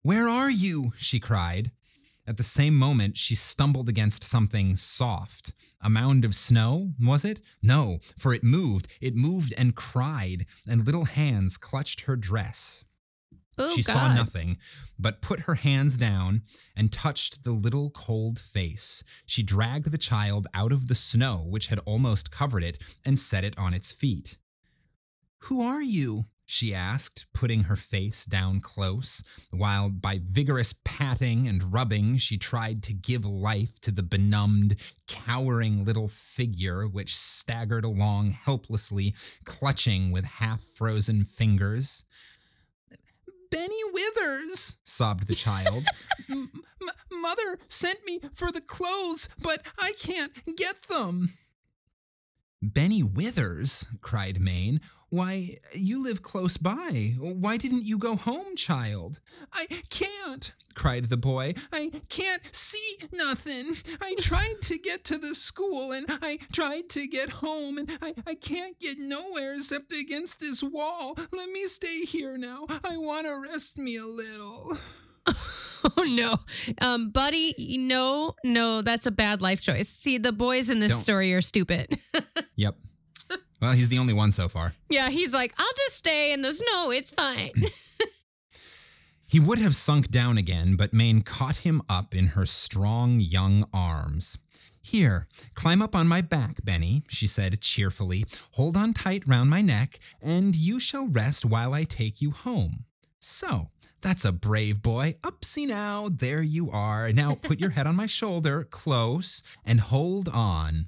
[0.02, 0.92] Where are you?
[0.96, 1.72] she cried.
[2.26, 5.52] At the same moment, she stumbled against something soft.
[5.80, 7.40] A mound of snow, was it?
[7.62, 8.86] No, for it moved.
[9.00, 12.84] It moved and cried, and little hands clutched her dress.
[13.58, 13.92] Oh, she God.
[13.92, 14.56] saw nothing,
[14.98, 16.42] but put her hands down
[16.76, 19.02] and touched the little cold face.
[19.26, 23.44] She dragged the child out of the snow, which had almost covered it, and set
[23.44, 24.38] it on its feet.
[25.46, 26.26] Who are you?
[26.52, 32.82] She asked, putting her face down close, while by vigorous patting and rubbing she tried
[32.82, 34.76] to give life to the benumbed,
[35.06, 42.04] cowering little figure which staggered along helplessly, clutching with half frozen fingers.
[43.50, 45.84] Benny Withers, sobbed the child.
[46.28, 46.50] "M-
[47.10, 51.32] mother sent me for the clothes, but I can't get them.
[52.62, 54.80] Benny Withers, cried Maine.
[55.08, 57.16] Why, you live close by.
[57.18, 59.18] Why didn't you go home, child?
[59.52, 61.54] I can't, cried the boy.
[61.72, 63.74] I can't see nothing.
[64.00, 68.14] I tried to get to the school and I tried to get home and I,
[68.28, 71.18] I can't get nowhere except against this wall.
[71.32, 72.66] Let me stay here now.
[72.68, 74.78] I want to rest me a little.
[75.96, 76.34] Oh no,
[76.80, 79.88] um, buddy, no, no, that's a bad life choice.
[79.88, 81.00] See, the boys in this Don't.
[81.00, 81.98] story are stupid.
[82.56, 82.76] Yep.
[83.60, 84.74] Well, he's the only one so far.
[84.90, 86.90] yeah, he's like, I'll just stay in the snow.
[86.90, 87.52] It's fine.
[89.26, 93.64] He would have sunk down again, but Maine caught him up in her strong young
[93.72, 94.36] arms.
[94.82, 98.26] Here, climb up on my back, Benny, she said cheerfully.
[98.50, 102.84] Hold on tight round my neck, and you shall rest while I take you home.
[103.20, 103.70] So,
[104.02, 105.14] that's a brave boy.
[105.22, 107.12] Upsy now, there you are.
[107.12, 110.86] Now put your head on my shoulder, close, and hold on.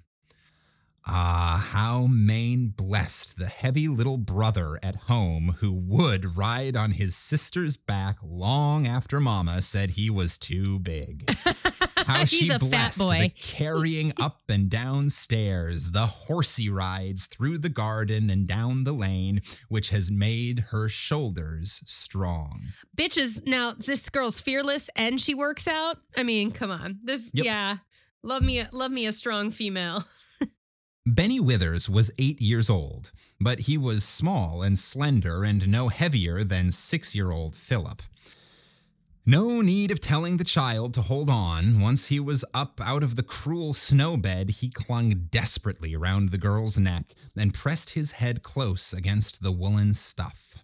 [1.07, 7.15] Ah, how Maine blessed the heavy little brother at home who would ride on his
[7.15, 11.25] sister's back long after Mama said he was too big.
[12.05, 17.59] How she a fat blessed the carrying up and down stairs, the horsey rides through
[17.59, 22.61] the garden and down the lane, which has made her shoulders strong.
[22.97, 25.99] Bitches, now this girl's fearless and she works out.
[26.17, 26.99] I mean, come on.
[27.03, 27.45] This, Yep.
[27.45, 27.77] yeah,
[28.23, 30.05] love me, love me a strong female.
[31.07, 36.45] Benny Withers was eight years old, but he was small and slender and no heavier
[36.45, 38.01] than six year old Philip.
[39.27, 41.81] No need of telling the child to hold on.
[41.81, 46.37] Once he was up out of the cruel snow bed, he clung desperately around the
[46.37, 50.59] girl's neck and pressed his head close against the woolen stuff.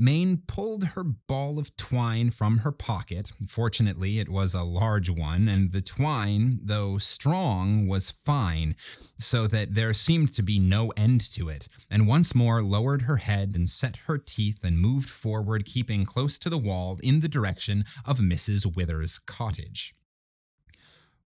[0.00, 3.32] Maine pulled her ball of twine from her pocket.
[3.48, 8.76] Fortunately, it was a large one, and the twine, though strong, was fine,
[9.18, 13.16] so that there seemed to be no end to it, and once more lowered her
[13.16, 17.28] head and set her teeth and moved forward, keeping close to the wall in the
[17.28, 18.76] direction of Mrs.
[18.76, 19.96] Withers' cottage.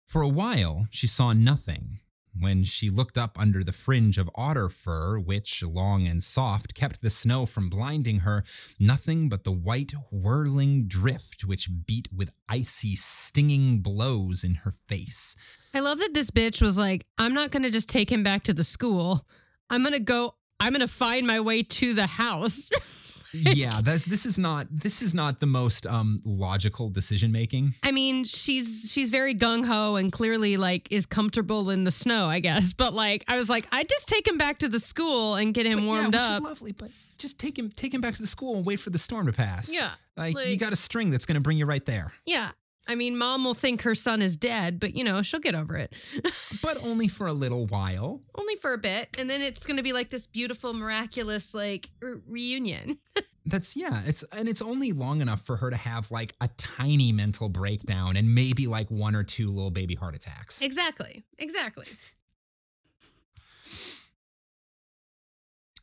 [0.06, 2.00] For a while, she saw nothing,
[2.40, 7.02] when she looked up under the fringe of otter fur, which, long and soft, kept
[7.02, 8.44] the snow from blinding her,
[8.80, 15.36] nothing but the white, whirling drift which beat with icy, stinging blows in her face.
[15.74, 18.44] I love that this bitch was like, I'm not going to just take him back
[18.44, 19.26] to the school.
[19.70, 22.72] I'm going to go, I'm going to find my way to the house.
[23.34, 27.74] yeah, that's this is not this is not the most um logical decision making.
[27.84, 32.28] I mean, she's she's very gung ho and clearly like is comfortable in the snow,
[32.28, 32.74] I guess.
[32.74, 35.66] But like, I was like, I'd just take him back to the school and get
[35.66, 36.32] him But warmed yeah, which up.
[36.38, 38.90] is lovely, but just take him take him back to the school and wait for
[38.90, 39.74] the storm to pass.
[39.74, 42.14] Yeah, Like, you got a string that's going to bring you right there.
[42.26, 42.50] yeah.
[42.90, 45.78] I mean, mom will think her son is dead, but you know, she'll get over
[45.78, 45.94] it.
[46.62, 48.22] But only for a little while.
[48.36, 49.16] Only for a bit.
[49.18, 52.98] And then it's going to be like this beautiful, miraculous, like re- reunion.
[53.46, 57.12] That's yeah, it's and it's only long enough for her to have like a tiny
[57.12, 60.62] mental breakdown and maybe like one or two little baby heart attacks.
[60.62, 61.24] Exactly.
[61.38, 61.86] Exactly.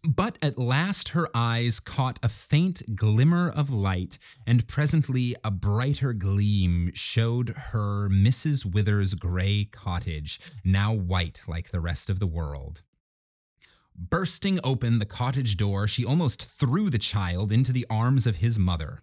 [0.07, 6.13] But at last her eyes caught a faint glimmer of light, and presently a brighter
[6.13, 8.65] gleam showed her Mrs.
[8.65, 12.83] Withers' gray cottage, now white like the rest of the world.
[13.97, 18.61] Bursting open the cottage door, she almost threw the child into the arms of his
[18.61, 19.03] mother.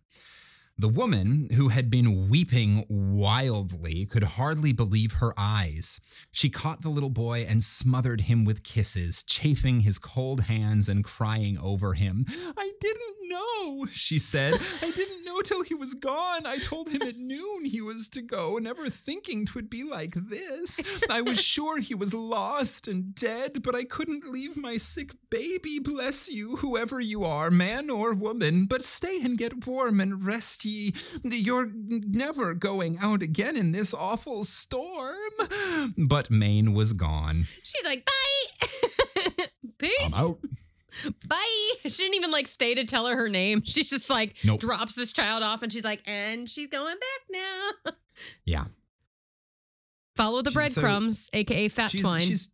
[0.76, 6.02] The woman, who had been weeping wildly, could hardly believe her eyes.
[6.32, 11.04] She caught the little boy and smothered him with kisses, chafing his cold hands and
[11.04, 12.26] crying over him.
[12.58, 14.56] I didn't know, she said.
[14.56, 16.46] I didn't know till he was gone.
[16.46, 20.82] I told him at noon he was to go, never thinking 'twould be like this.
[21.10, 25.80] I was sure he was lost and dead, but I couldn't leave my sick baby.
[25.80, 28.66] Bless you, whoever you are, man or woman.
[28.66, 34.44] But stay and get warm and rest You're never going out again in this awful
[34.44, 35.16] storm.
[35.98, 37.46] But Maine was gone.
[37.64, 39.46] She's like, bye.
[39.78, 40.14] Peace.
[40.16, 40.38] I'm out.
[41.28, 41.38] Bye.
[41.84, 43.62] She didn't even like stay to tell her her name.
[43.66, 44.62] She just like Nope.
[44.62, 47.42] drops this child off and she's like, and she's going back
[47.86, 47.92] now.
[48.46, 48.64] Yeah.
[50.16, 52.20] Follow the so- uh, breadcrumbs, aka fat she's, twine.
[52.20, 52.50] she's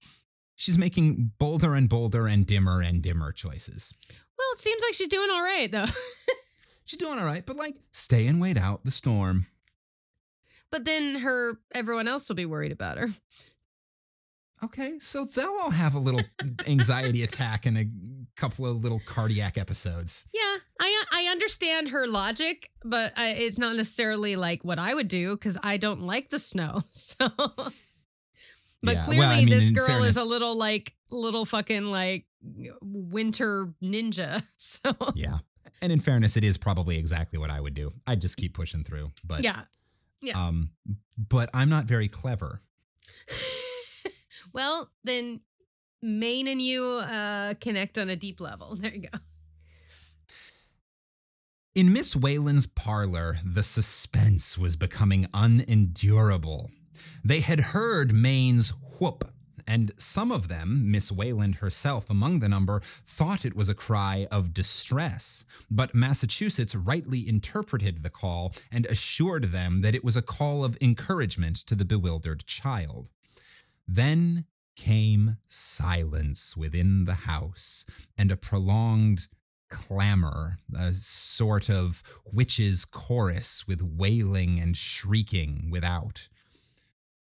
[0.56, 3.94] she's making bolder and bolder and dimmer and dimmer choices.
[4.10, 5.86] well, it seems like she's doing all right though.
[6.90, 9.46] She's doing all right, but like stay and wait out the storm.
[10.72, 13.10] but then her everyone else will be worried about her.
[14.64, 16.22] Okay, so they'll all have a little
[16.68, 17.86] anxiety attack and a
[18.36, 20.26] couple of little cardiac episodes.
[20.34, 25.10] Yeah, I I understand her logic, but I, it's not necessarily like what I would
[25.10, 26.82] do because I don't like the snow.
[26.90, 27.76] So, but
[28.82, 32.26] Yeah, well, clearly I mean, this girl fairness- is a little like little fucking like
[32.82, 34.42] winter ninja.
[34.58, 35.38] So Yeah.
[35.82, 37.92] And in fairness, it is probably exactly what I would do.
[38.06, 39.12] I'd just keep pushing through.
[39.26, 39.62] But yeah.
[40.22, 40.48] yeah.
[40.48, 40.72] um
[41.18, 42.62] but I'm not very clever.
[44.54, 45.42] well, then
[46.02, 48.76] Maine and you uh, connect on a deep level.
[48.82, 49.20] There you go.
[51.76, 56.72] In Miss Wayland's parlor, the suspense was becoming unendurable.
[57.24, 59.32] They had heard Maine's whoop,
[59.68, 64.28] and some of them, Miss Wayland herself among the number, thought it was a cry
[64.32, 65.46] of distress.
[65.70, 70.78] But Massachusetts rightly interpreted the call and assured them that it was a call of
[70.82, 73.10] encouragement to the bewildered child.
[73.88, 74.46] Then
[74.76, 77.86] came silence within the house
[78.18, 79.28] and a prolonged
[79.70, 82.02] clamor, a sort of
[82.32, 86.30] witches' chorus with wailing and shrieking without.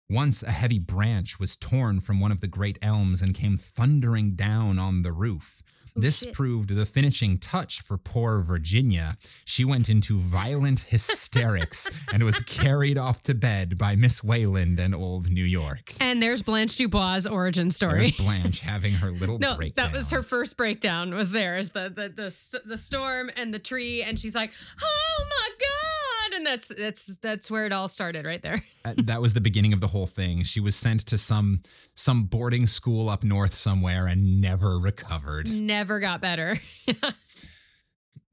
[0.09, 4.31] Once a heavy branch was torn from one of the great elms and came thundering
[4.35, 5.61] down on the roof.
[5.97, 6.33] Oh, this shit.
[6.33, 9.17] proved the finishing touch for poor Virginia.
[9.43, 14.95] She went into violent hysterics and was carried off to bed by Miss Wayland and
[14.95, 15.91] old New York.
[15.99, 18.03] And there's Blanche Dubois' origin story.
[18.03, 19.91] There's Blanche having her little No, breakdown.
[19.91, 21.13] that was her first breakdown.
[21.13, 24.51] Was there is the the the the storm and the tree, and she's like,
[24.81, 25.96] "Oh my god!"
[26.37, 28.57] And that's that's that's where it all started, right there.
[28.85, 30.43] Uh, that was the beginning of the whole thing.
[30.43, 31.61] She was sent to some
[31.93, 35.51] some boarding school up north somewhere and never recovered.
[35.51, 36.55] Never got better.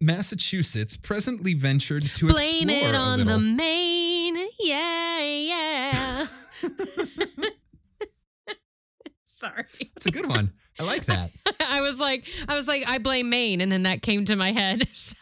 [0.01, 4.37] Massachusetts presently ventured to Blame it on the main.
[4.61, 6.27] Yeah, yeah.
[9.25, 9.65] Sorry.
[9.95, 10.53] That's a good one.
[10.79, 11.31] I like that.
[11.95, 14.51] Was like, like, I was like, I blame Maine, and then that came to my
[14.53, 14.89] head.
[14.95, 15.17] So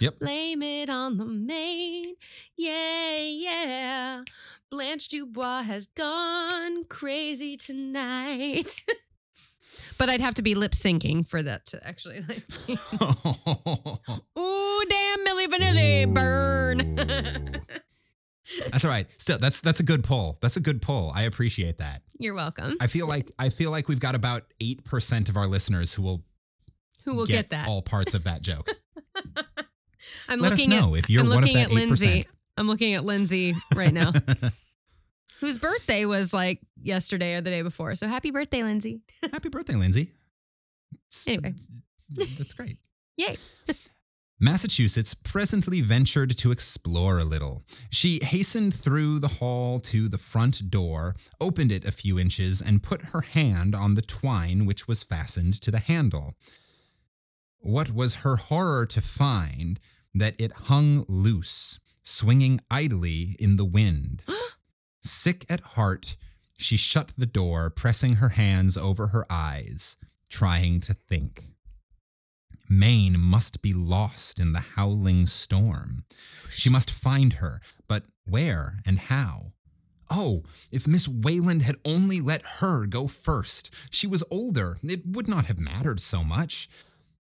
[0.00, 0.18] Yep.
[0.20, 2.14] blame it on the Maine.
[2.56, 4.22] Yeah, yeah.
[4.70, 8.82] Blanche Dubois has gone crazy tonight.
[9.98, 12.42] but I'd have to be lip syncing for that to actually like.
[14.38, 17.82] Ooh, damn, Milli Vanilli, burn.
[18.70, 19.06] That's all right.
[19.16, 20.38] Still, that's that's a good poll.
[20.40, 21.10] That's a good poll.
[21.14, 22.02] I appreciate that.
[22.18, 22.76] You're welcome.
[22.80, 26.02] I feel like I feel like we've got about eight percent of our listeners who
[26.02, 26.24] will
[27.04, 27.68] Who will get, that?
[27.68, 28.68] all parts of that joke.
[30.28, 32.20] I'm Let us looking know at if you're I'm one of looking that at Lindsay.
[32.22, 32.26] 8%.
[32.58, 34.12] I'm looking at Lindsay right now,
[35.40, 37.94] whose birthday was like yesterday or the day before.
[37.96, 39.00] So happy birthday, Lindsay.
[39.32, 40.12] Happy birthday, Lindsay.
[41.28, 41.54] Anyway.
[42.16, 42.76] that's great.
[43.16, 43.36] Yay.
[44.38, 47.64] Massachusetts presently ventured to explore a little.
[47.90, 52.82] She hastened through the hall to the front door, opened it a few inches, and
[52.82, 56.34] put her hand on the twine which was fastened to the handle.
[57.58, 59.80] What was her horror to find
[60.18, 64.22] that it hung loose, swinging idly in the wind.
[65.00, 66.16] Sick at heart,
[66.58, 69.96] she shut the door, pressing her hands over her eyes,
[70.28, 71.55] trying to think.
[72.68, 76.04] Maine must be lost in the howling storm.
[76.50, 79.52] She must find her, but where and how?
[80.10, 83.74] Oh, if Miss Wayland had only let her go first.
[83.90, 84.78] She was older.
[84.82, 86.68] It would not have mattered so much.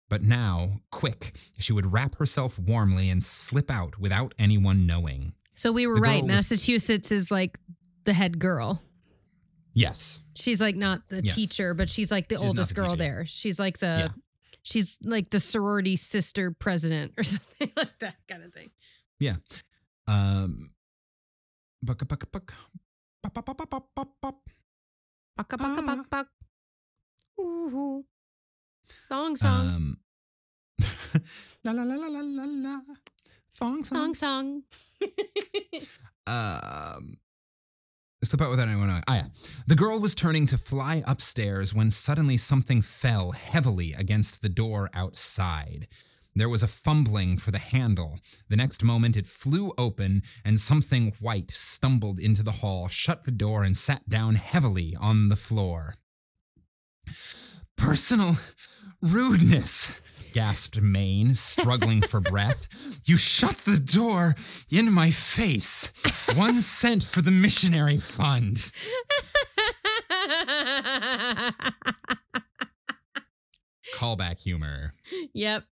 [0.08, 5.34] But now, quick, she would wrap herself warmly and slip out without anyone knowing.
[5.54, 6.22] So we were The right.
[6.22, 7.58] was- Massachusetts is like
[8.04, 8.82] the head girl.
[9.74, 10.20] Yes.
[10.34, 11.34] She's like not the Yes.
[11.34, 13.26] teacher, but she's like the She's oldest the girl teacher, there.
[13.26, 14.08] She's like the Yeah.
[14.62, 18.70] She's like the sorority sister president or something like that kind of thing.
[19.18, 19.36] Yeah.
[20.08, 20.70] Um
[21.82, 22.52] buck buck buck
[23.22, 24.38] pop pop pop pop pop pop pop.
[25.36, 25.86] Baka baka Ah.
[25.86, 26.28] bak bak.
[27.40, 28.04] Ooh.
[29.08, 29.66] Thong song.
[29.66, 29.86] Um
[31.64, 32.74] la la la la la la la.
[33.54, 34.62] Thong song song.
[34.64, 34.64] song.
[36.26, 37.16] Um
[38.26, 39.02] slip out without anyone knowing.
[39.08, 39.26] Ah, yeah.
[39.66, 44.90] The girl was turning to fly upstairs when suddenly something fell heavily against the door
[44.92, 45.88] outside.
[46.36, 48.20] There was a fumbling for the handle.
[48.48, 53.30] The next moment, it flew open, and something white stumbled into the hall, shut the
[53.30, 55.96] door, and sat down heavily on the floor.
[57.76, 58.36] Personal
[59.02, 60.00] rudeness,
[60.32, 63.00] gasped Maine, struggling for breath.
[63.04, 64.34] You shut the door
[64.70, 65.92] in my face.
[66.34, 68.70] One cent for the missionary fund.
[73.96, 74.94] Callback humor.
[75.32, 75.64] yep.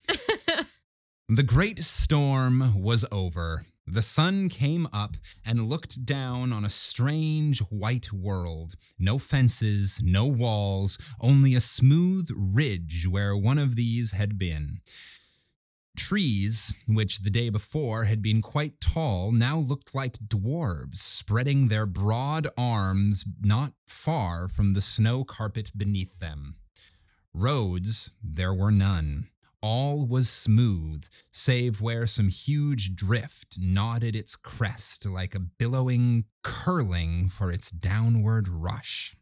[1.28, 3.66] The great storm was over.
[3.88, 5.16] The sun came up
[5.46, 8.74] and looked down on a strange white world.
[8.98, 14.82] No fences, no walls, only a smooth ridge where one of these had been.
[15.96, 21.86] Trees, which the day before had been quite tall, now looked like dwarves, spreading their
[21.86, 26.56] broad arms not far from the snow carpet beneath them.
[27.34, 29.30] Roads, there were none.
[29.68, 37.30] All was smooth, save where some huge drift nodded its crest like a billowing curling
[37.30, 39.16] for its downward rush.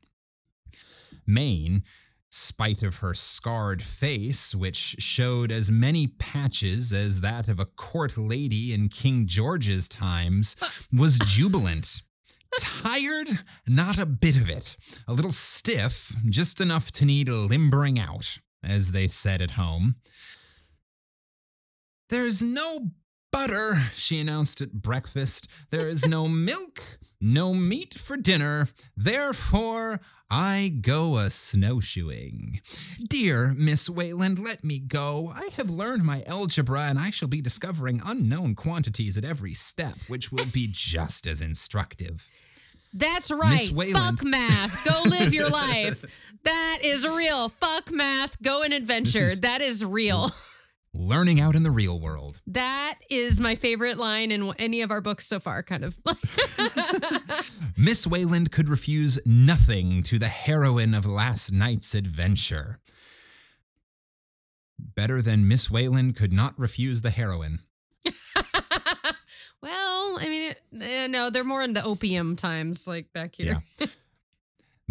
[1.26, 1.84] Maine,
[2.30, 8.18] spite of her scarred face, which showed as many patches as that of a court
[8.18, 10.58] lady in King George's times,
[10.92, 12.02] was jubilant.
[12.60, 13.30] Tired?
[13.66, 14.76] Not a bit of it.
[15.08, 19.96] A little stiff, just enough to need limbering out, as they said at home.
[22.14, 22.92] There's no
[23.32, 25.50] butter, she announced at breakfast.
[25.72, 26.80] There is no milk,
[27.20, 28.70] no meat for dinner.
[28.96, 30.00] Therefore,
[30.30, 32.62] I go a snowshoeing.
[33.10, 35.32] Dear Miss Wayland, let me go.
[35.36, 39.96] I have learned my algebra and I shall be discovering unknown quantities at every step,
[40.08, 42.30] which will be just as instructive.
[42.94, 43.72] That's right.
[43.92, 44.86] Fuck math.
[44.86, 46.06] Go live your life.
[46.44, 47.50] That is real.
[47.50, 48.40] Fuck math.
[48.44, 49.24] Go an adventure.
[49.24, 50.30] is- that is real.
[50.96, 52.40] Learning out in the real world.
[52.46, 55.98] That is my favorite line in any of our books so far, kind of.
[57.78, 62.80] Miss Wayland could refuse nothing to the heroine of last night's adventure.
[64.78, 67.60] Better than Miss Wayland could not refuse the heroine.
[69.62, 73.64] well, I mean, it, eh, no, they're more in the opium times, like back here.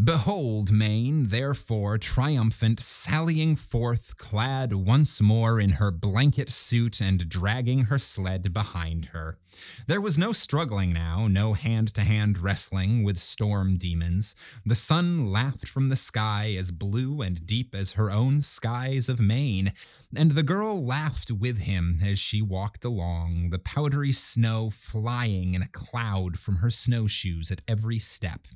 [0.05, 7.85] Behold Maine, therefore, triumphant, sallying forth, clad once more in her blanket suit and dragging
[7.85, 9.39] her sled behind her.
[9.87, 14.35] There was no struggling now, no hand to hand wrestling with storm demons.
[14.67, 19.21] The sun laughed from the sky as blue and deep as her own skies of
[19.21, 19.73] Maine,
[20.17, 25.63] and the girl laughed with him as she walked along, the powdery snow flying in
[25.63, 28.49] a cloud from her snowshoes at every step.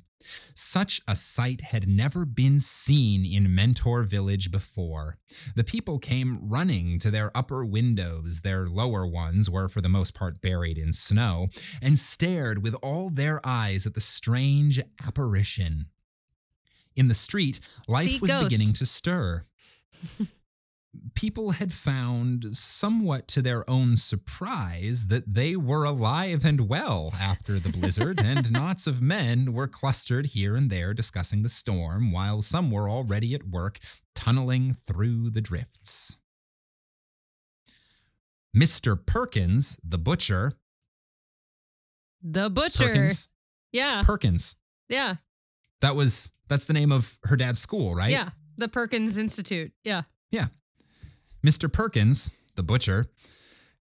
[0.53, 5.17] Such a sight had never been seen in Mentor Village before.
[5.55, 10.13] The people came running to their upper windows, their lower ones were for the most
[10.13, 11.49] part buried in snow,
[11.81, 15.87] and stared with all their eyes at the strange apparition.
[16.95, 18.49] In the street, life See, was ghost.
[18.49, 19.43] beginning to stir.
[21.13, 27.59] People had found, somewhat to their own surprise, that they were alive and well after
[27.59, 32.41] the blizzard, and knots of men were clustered here and there discussing the storm, while
[32.41, 33.79] some were already at work
[34.15, 36.17] tunneling through the drifts.
[38.55, 38.97] Mr.
[39.05, 40.53] Perkins, the butcher,
[42.23, 42.87] The butcher.
[42.87, 43.29] Perkins,
[43.71, 44.01] Yeah.
[44.03, 44.55] Perkins.
[44.89, 45.15] yeah.
[45.81, 48.09] That was that's the name of her dad's school, right?
[48.09, 48.29] Yeah.
[48.57, 49.71] The Perkins Institute.
[49.83, 50.03] Yeah.
[50.31, 50.47] Yeah.
[51.45, 51.71] Mr.
[51.71, 53.07] Perkins, the butcher,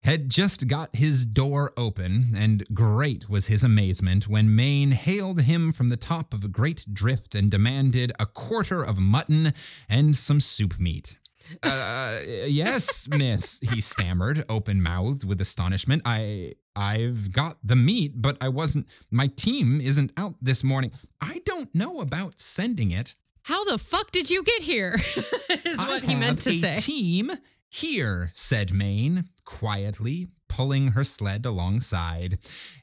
[0.02, 5.72] had just got his door open, and great was his amazement when Maine hailed him
[5.72, 9.52] from the top of a great drift and demanded a quarter of mutton
[9.88, 11.16] and some soup meat.
[11.62, 12.18] Uh,
[12.48, 16.02] yes, miss, he stammered, open mouthed with astonishment.
[16.04, 16.54] I.
[16.78, 18.86] I've got the meat, but I wasn't.
[19.10, 20.90] My team isn't out this morning.
[21.22, 23.16] I don't know about sending it.
[23.46, 24.94] How the fuck did you get here?
[25.64, 26.74] is I what he meant to a say.
[26.74, 27.30] Team
[27.68, 32.38] here, said Maine, quietly, pulling her sled alongside.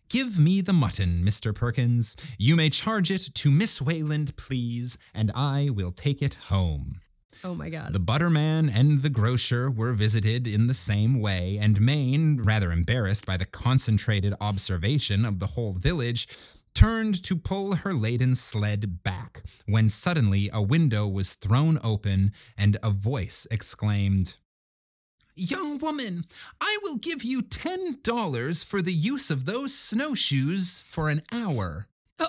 [0.08, 1.54] Give me the mutton, Mr.
[1.54, 2.16] Perkins.
[2.38, 7.02] You may charge it to Miss Wayland, please, and I will take it home.
[7.44, 7.92] oh my God.
[7.92, 13.26] The butterman and the grocer were visited in the same way, and Maine, rather embarrassed
[13.26, 16.30] by the concentrated observation of the whole village,
[16.74, 22.78] turned to pull her laden sled back when suddenly a window was thrown open and
[22.84, 24.38] a voice exclaimed,
[25.36, 26.26] Young woman,
[26.62, 31.88] I will give you $10 for the use of those snowshoes for an hour.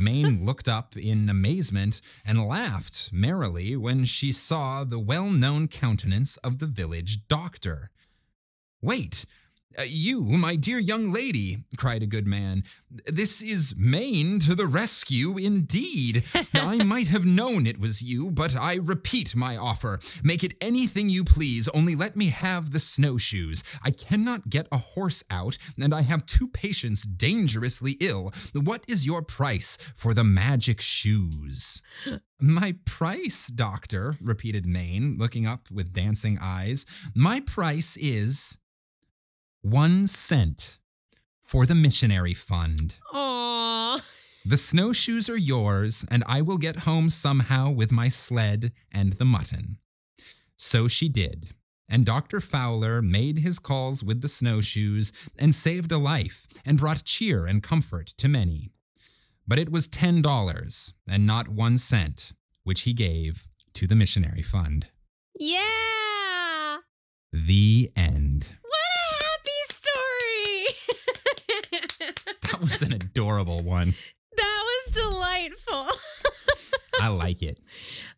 [0.00, 6.38] Maine looked up in amazement and laughed merrily when she saw the well known countenance
[6.38, 7.90] of the village doctor.
[8.80, 9.26] Wait,
[9.78, 12.64] Uh, you, my dear young lady, cried a good man.
[13.06, 16.24] This is Maine to the rescue indeed.
[16.54, 20.00] I might have known it was you, but I repeat my offer.
[20.22, 23.62] Make it anything you please, only let me have the snowshoes.
[23.84, 28.32] I cannot get a horse out, and I have two patients dangerously ill.
[28.54, 31.82] What is your price for the magic shoes?
[32.40, 36.86] My price, doctor, repeated Maine, looking up with dancing eyes.
[37.14, 38.58] My price is
[39.62, 40.78] one cent
[41.40, 42.98] for the missionary fund.
[43.12, 43.98] Aw.
[44.48, 49.24] The snowshoes are yours, and I will get home somehow with my sled and the
[49.24, 49.78] mutton.
[50.54, 51.48] So she did,
[51.88, 52.38] and Dr.
[52.40, 57.60] Fowler made his calls with the snowshoes and saved a life and brought cheer and
[57.60, 58.70] comfort to many.
[59.48, 62.32] But it was ten dollars and not one cent,
[62.62, 64.86] which he gave to the missionary fund.
[65.40, 66.76] Yeah.
[67.32, 68.46] The end.
[68.62, 70.64] What a happy story.
[72.56, 73.92] That was an adorable one.
[74.36, 75.86] that was delightful.
[77.02, 77.58] I like it.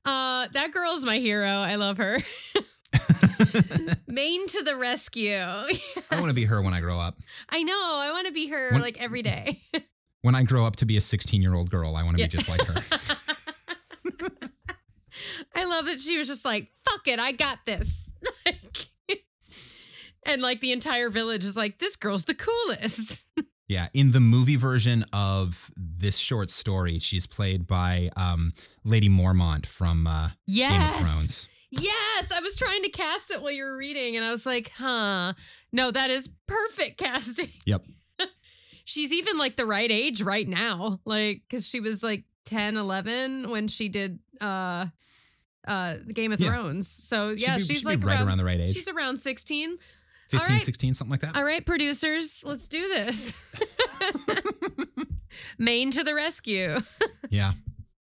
[0.05, 1.49] Uh, that girl's my hero.
[1.49, 2.17] I love her.
[4.07, 5.35] Maine to the rescue.
[5.41, 7.17] I want to be her when I grow up.
[7.49, 7.73] I know.
[7.75, 9.61] I want to be her When- like every day.
[10.23, 12.27] When I grow up to be a 16 year old girl, I want to Yeah.
[12.27, 12.75] be just like her.
[15.55, 18.09] I love that she was just like, fuck it, I got this.
[20.27, 23.25] And like the entire village is like, this girl's the coolest.
[23.69, 28.53] Yeah, in the movie version of this short story, she's played by um,
[28.83, 31.49] Lady Mormont from uh, Game of Thrones.
[31.71, 32.33] Yes.
[32.33, 35.35] I was trying to cast it while you were reading, and I was like, huh.
[35.71, 37.51] No, that is perfect casting.
[37.67, 37.85] Yep.
[38.87, 41.01] She's even like the right age right now.
[41.05, 44.87] Like, because she was like 10, 11 when she did uh
[45.67, 46.53] uh Game of Yeah.
[46.53, 46.89] Thrones.
[46.89, 48.73] So yeah, she's like right around, around the right age.
[48.73, 49.77] She's around 16.
[50.29, 50.63] 15, all right.
[50.63, 51.37] 16, something like that.
[51.37, 53.35] All right, producers, let's do this.
[55.59, 56.79] Maine to the rescue.
[57.31, 57.53] Yeah,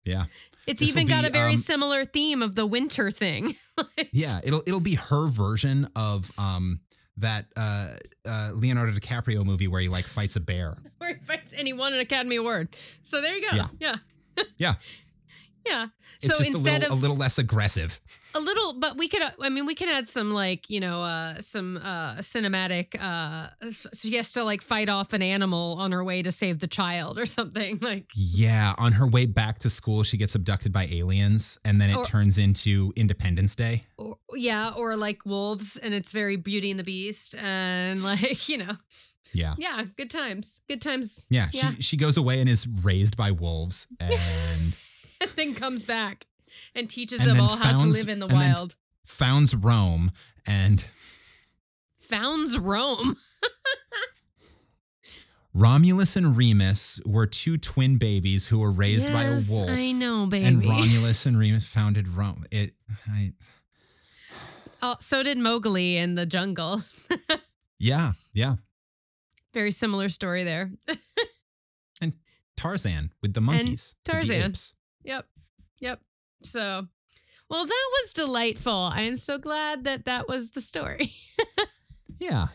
[0.06, 0.26] yeah,
[0.68, 3.56] It's This'll even got be, a very um, similar theme of the winter thing.
[4.14, 4.40] yeah.
[4.42, 6.80] It'll it'll be her version of um
[7.18, 10.78] that uh, uh, Leonardo DiCaprio movie where he like fights a bear.
[11.00, 12.70] Where he fights and he won an Academy Award.
[13.04, 13.58] So there you go.
[13.58, 13.68] Yeah.
[13.82, 13.96] Yeah.
[14.58, 14.74] Yeah.
[15.68, 15.88] Yeah.
[16.18, 18.00] It's so just instead a little, of a little less aggressive.
[18.34, 21.40] a little but we could i mean we can add some like you know uh
[21.40, 23.50] some uh cinematic uh
[23.94, 27.18] she has to like fight off an animal on her way to save the child
[27.20, 31.60] or something like Yeah, on her way back to school, she gets abducted by aliens,
[31.66, 33.84] and then it Or- turns into Independence Day.
[33.98, 38.58] or, yeah or like wolves and it's very beauty and the beast and like you
[38.58, 38.76] know
[39.34, 41.48] Yeah, yeah good times good times yeah.
[41.54, 41.72] Yeah.
[41.76, 44.76] She she goes away and is raised by wolves, and
[45.22, 46.26] and then comes back
[46.76, 48.76] and teaches And them all how to live in the and wild
[49.06, 50.12] founds Rome,
[50.46, 50.86] and
[51.98, 53.16] founds rome
[55.54, 59.70] Romulus and Remus were two twin babies who were raised by a wolf.
[59.70, 62.46] i know baby And Romulus and Remus founded Rome.
[62.52, 62.74] It,
[63.10, 63.34] I,
[64.84, 66.82] oh, so did mowgli in the jungle
[67.80, 68.56] yeah, yeah.
[69.54, 70.70] very similar story there
[72.02, 72.14] and
[72.56, 73.96] Tarzan with the monkeys.
[74.06, 74.54] the Tarzan.
[75.08, 75.26] Yep.
[75.80, 76.02] Yep.
[76.44, 76.86] So,
[77.50, 78.92] well, that was delightful.
[78.94, 81.12] I am so glad that that was the story.
[82.20, 82.48] Yeah.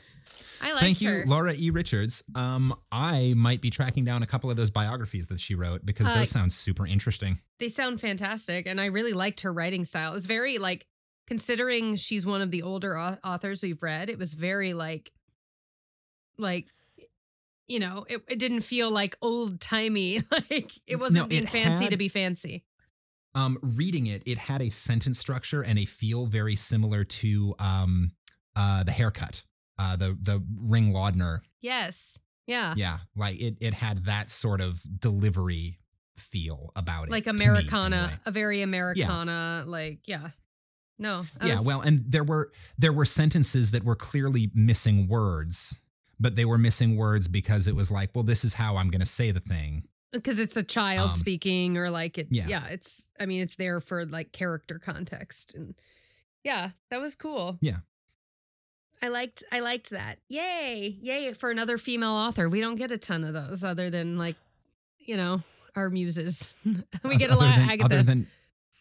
[0.61, 1.25] I liked Thank you, her.
[1.27, 1.71] Laura E.
[1.71, 2.23] Richards.
[2.35, 6.09] Um, I might be tracking down a couple of those biographies that she wrote because
[6.09, 7.39] Uh, those sound super interesting.
[7.61, 10.11] They sound fantastic, and I really liked her writing style.
[10.11, 10.87] It was very like,
[11.29, 15.13] considering she's one of the older authors we've read, it was very like,
[16.39, 16.67] like,
[17.73, 20.19] you know, it, it didn't feel like old timey.
[20.51, 22.65] Like it wasn't No, being it fancy to be fancy.
[23.35, 28.13] Um, reading it, it had a sentence structure and a feel very similar to um,
[28.55, 29.43] uh, the haircut,
[29.79, 31.43] uh, the the Ring Lardner.
[31.63, 32.21] Yes.
[32.47, 32.75] Yeah.
[32.77, 35.79] Yeah, like it it had that sort of delivery
[36.19, 37.11] feel about it.
[37.11, 38.19] Like to me, Americana, anyway.
[38.27, 40.29] a very Americana, like, yeah.
[40.99, 41.23] No.
[41.41, 45.79] that Yeah, was- well, and there were there were sentences that were clearly missing words,
[46.23, 49.01] but they were missing words because it was like, well, this is how I'm going
[49.01, 49.83] to say the thing.
[50.13, 52.47] because it's a child Um, speaking or like it's yeah.
[52.47, 52.67] yeah.
[52.69, 55.75] it's i mean it's there for like character context and
[56.45, 57.79] yeah that was cool Yeah.
[59.01, 62.99] i liked i liked that yay yay for another female author we don't get a
[62.99, 64.37] ton of those other than like
[64.99, 65.43] you know
[65.77, 66.59] our muses
[67.05, 68.27] we get a Other lot than, of agatha Other than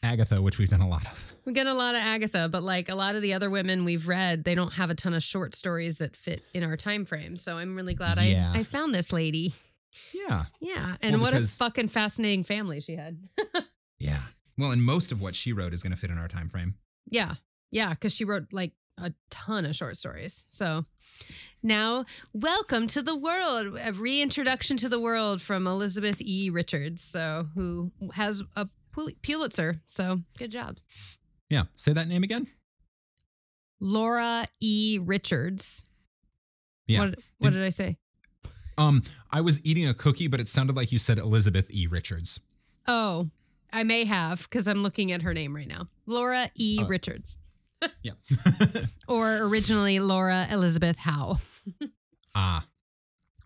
[0.04, 1.31] Agatha, which we've done a lot of.
[1.46, 4.08] We get a lot of agatha but like a lot of the other women we've
[4.08, 7.36] read they don't have a ton of short stories that fit in our time frame
[7.38, 8.52] so i'm really glad Yeah.
[8.56, 9.54] i i found this lady
[10.14, 10.44] Yeah.
[10.60, 13.18] yeah and Well, what a fucking fascinating family she had
[14.00, 14.18] Yeah.
[14.58, 16.74] Well, and most of what she wrote is going to fit in our time frame.
[17.08, 17.36] Yeah.
[17.70, 17.92] Yeah.
[17.92, 20.44] Because she wrote like a ton of short stories.
[20.48, 20.86] So
[21.62, 26.50] now, welcome to the world, a reintroduction to the world from Elizabeth E.
[26.50, 29.82] Richards, so who has a Pul- Pulitzer.
[29.86, 30.78] So good job.
[31.52, 31.64] Yeah.
[31.76, 32.48] Say that name again.
[33.80, 34.99] Laura E.
[35.02, 35.86] Richards.
[36.88, 37.02] Yeah.
[37.02, 37.10] What,
[37.40, 37.98] what Did- did I say?
[38.78, 41.88] Um, I was eating a cookie, but it sounded like you said Elizabeth E.
[41.88, 42.40] Richards.
[42.88, 43.30] Oh,
[43.72, 45.88] I may have because I'm looking at her name right now.
[46.07, 46.80] Laura E.
[46.82, 46.88] Oh.
[46.88, 47.38] Richards.
[48.02, 48.14] Yeah.
[49.07, 51.38] Or originally Laura Elizabeth Howe.
[52.36, 52.65] ah,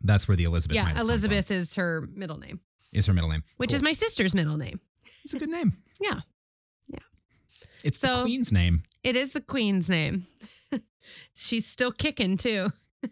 [0.03, 0.76] that's where the Elizabeth.
[0.76, 2.60] yeah, have come from, Elizabeth is her middle name,
[2.94, 4.80] is her middle name, which is my sister's middle name.
[5.23, 5.73] It's a good name.
[5.99, 6.19] Yeah.
[7.86, 8.84] It's the So- queen's name.
[9.03, 10.26] It is the queen's name.
[11.36, 12.72] She's still kicking too.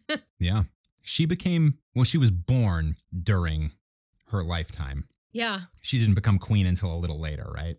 [0.40, 0.64] Yeah.
[1.04, 2.04] She became well.
[2.04, 3.72] She was born during
[4.30, 5.06] her lifetime.
[5.32, 5.60] Yeah.
[5.82, 7.76] She didn't become queen until a little later, right?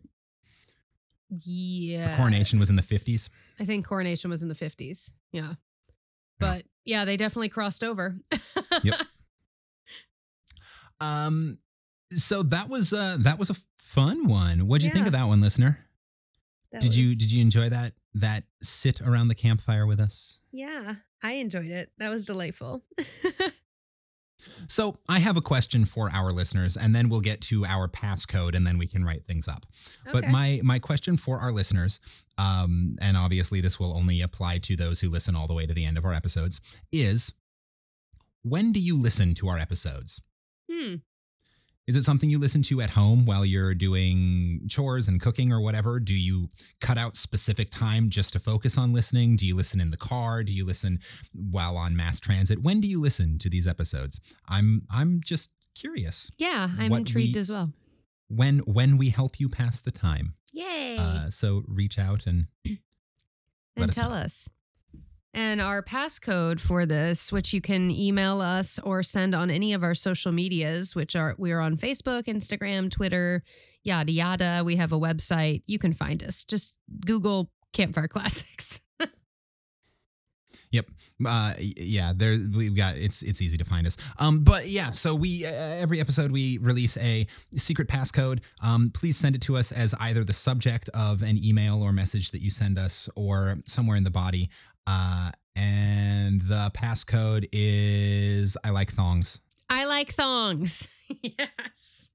[1.29, 2.11] Yeah.
[2.11, 3.29] Her coronation was in the fifties.
[3.59, 5.11] I think coronation was in the 50s.
[5.33, 5.55] Yeah.
[6.39, 8.17] But yeah, they definitely crossed over.
[8.85, 8.95] Yep.
[11.01, 11.59] Um.
[12.13, 14.67] So that was uh that was a fun one.
[14.69, 15.79] What'd you think of that one, listener?
[16.75, 20.41] That did you did you enjoy that that sit around the campfire with us?
[20.53, 21.91] Yeah, I enjoyed it.
[21.99, 22.83] That was delightful.
[24.69, 28.55] So I have a question for our listeners, and then we'll get to our passcode,
[28.55, 29.65] and then we can write things up.
[30.13, 32.01] But my my question for our listeners,
[32.39, 35.75] um, and obviously this will only apply to those who listen all the way to
[35.75, 36.61] the end of our episodes,
[36.93, 37.33] is
[38.43, 40.21] when do you listen to our episodes?
[40.71, 40.97] Hmm.
[41.87, 45.61] Is it something you listen to at home while you're doing chores and cooking or
[45.61, 46.01] whatever?
[46.01, 46.49] Do you
[46.81, 49.37] cut out specific time just to focus on listening?
[49.37, 50.43] Do you listen in the car?
[50.45, 50.99] Do you listen
[51.35, 52.63] while on mass transit?
[52.63, 54.19] When do you listen to these episodes?
[54.49, 56.31] I'm I'm just curious.
[56.39, 57.71] Yeah, I'm intrigued we- as well.
[58.29, 60.35] When when we help you pass the time.
[60.55, 60.97] Yay.
[60.99, 62.79] Uh, so reach out and let
[63.77, 64.17] and us tell know.
[64.17, 64.49] us.
[65.35, 69.83] And our passcode for this, which you can email us or send on any of
[69.83, 73.43] our social medias, which are we are on Facebook, Instagram, Twitter,
[73.83, 74.63] yada yada.
[74.65, 75.63] We have a website.
[75.67, 76.45] You can find us.
[76.45, 78.81] Just Google Campfire Classics.
[80.75, 80.91] Yep.
[81.25, 83.97] Uh, yeah, there we've got it's it's easy to find us.
[84.19, 88.41] Um, but yeah, so we uh, every episode we release a secret passcode.
[88.61, 92.33] Um, please send it to us as either the subject of an email or message
[92.33, 94.51] that you send us, or somewhere in the body.
[94.87, 99.41] Uh, and the passcode is I like thongs.
[99.71, 100.89] I like thongs.
[101.23, 102.11] yes.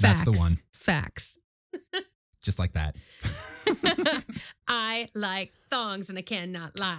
[0.00, 0.52] That's the one.
[0.72, 1.38] Facts.
[2.42, 2.96] Just like that.
[4.68, 6.98] I like thongs and I cannot lie.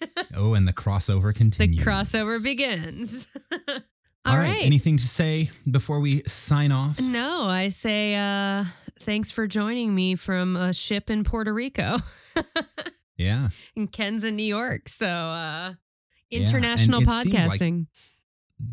[0.36, 1.78] Oh, and the crossover continues.
[1.78, 3.28] the crossover begins.
[3.68, 3.76] All
[4.26, 4.48] All right.
[4.48, 4.64] right.
[4.64, 7.00] Anything to say before we sign off?
[7.00, 8.64] No, I say uh
[8.98, 11.98] thanks for joining me from a ship in Puerto Rico.
[13.22, 13.48] Yeah.
[13.76, 14.88] and Ken's in New York.
[14.88, 15.74] So uh
[16.30, 17.86] international it seems like- podcasting.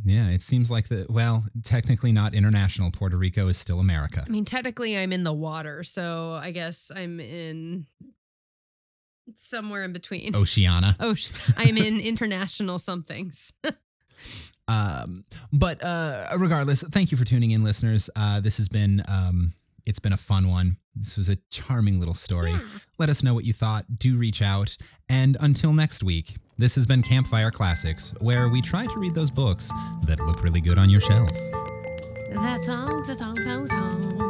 [0.06, 0.30] Yeah.
[0.30, 2.92] It seems like the, well, technically not international.
[2.92, 4.24] Puerto Rico is still America.
[4.26, 7.88] I mean, technically I'm in the water, so I guess I'm in
[9.36, 10.36] somewhere in between.
[10.36, 10.96] Oceania.
[11.00, 11.16] Oh,
[11.58, 13.54] I'm in international somethings.
[14.68, 18.08] Um, but uh, regardless, thank you for tuning in, listeners.
[18.16, 19.54] Uh, this has been um,
[19.90, 20.78] it's been a fun one.
[20.96, 22.54] This was a charming little story.
[23.00, 23.86] Let us know what you thought.
[23.98, 24.78] Do reach out.
[25.10, 29.32] And until next week, this has been Campfire Classics, where we try to read those
[29.32, 29.72] books
[30.06, 31.30] that look really good on your shelf.
[31.30, 34.29] The thong, the thong, thong, thong.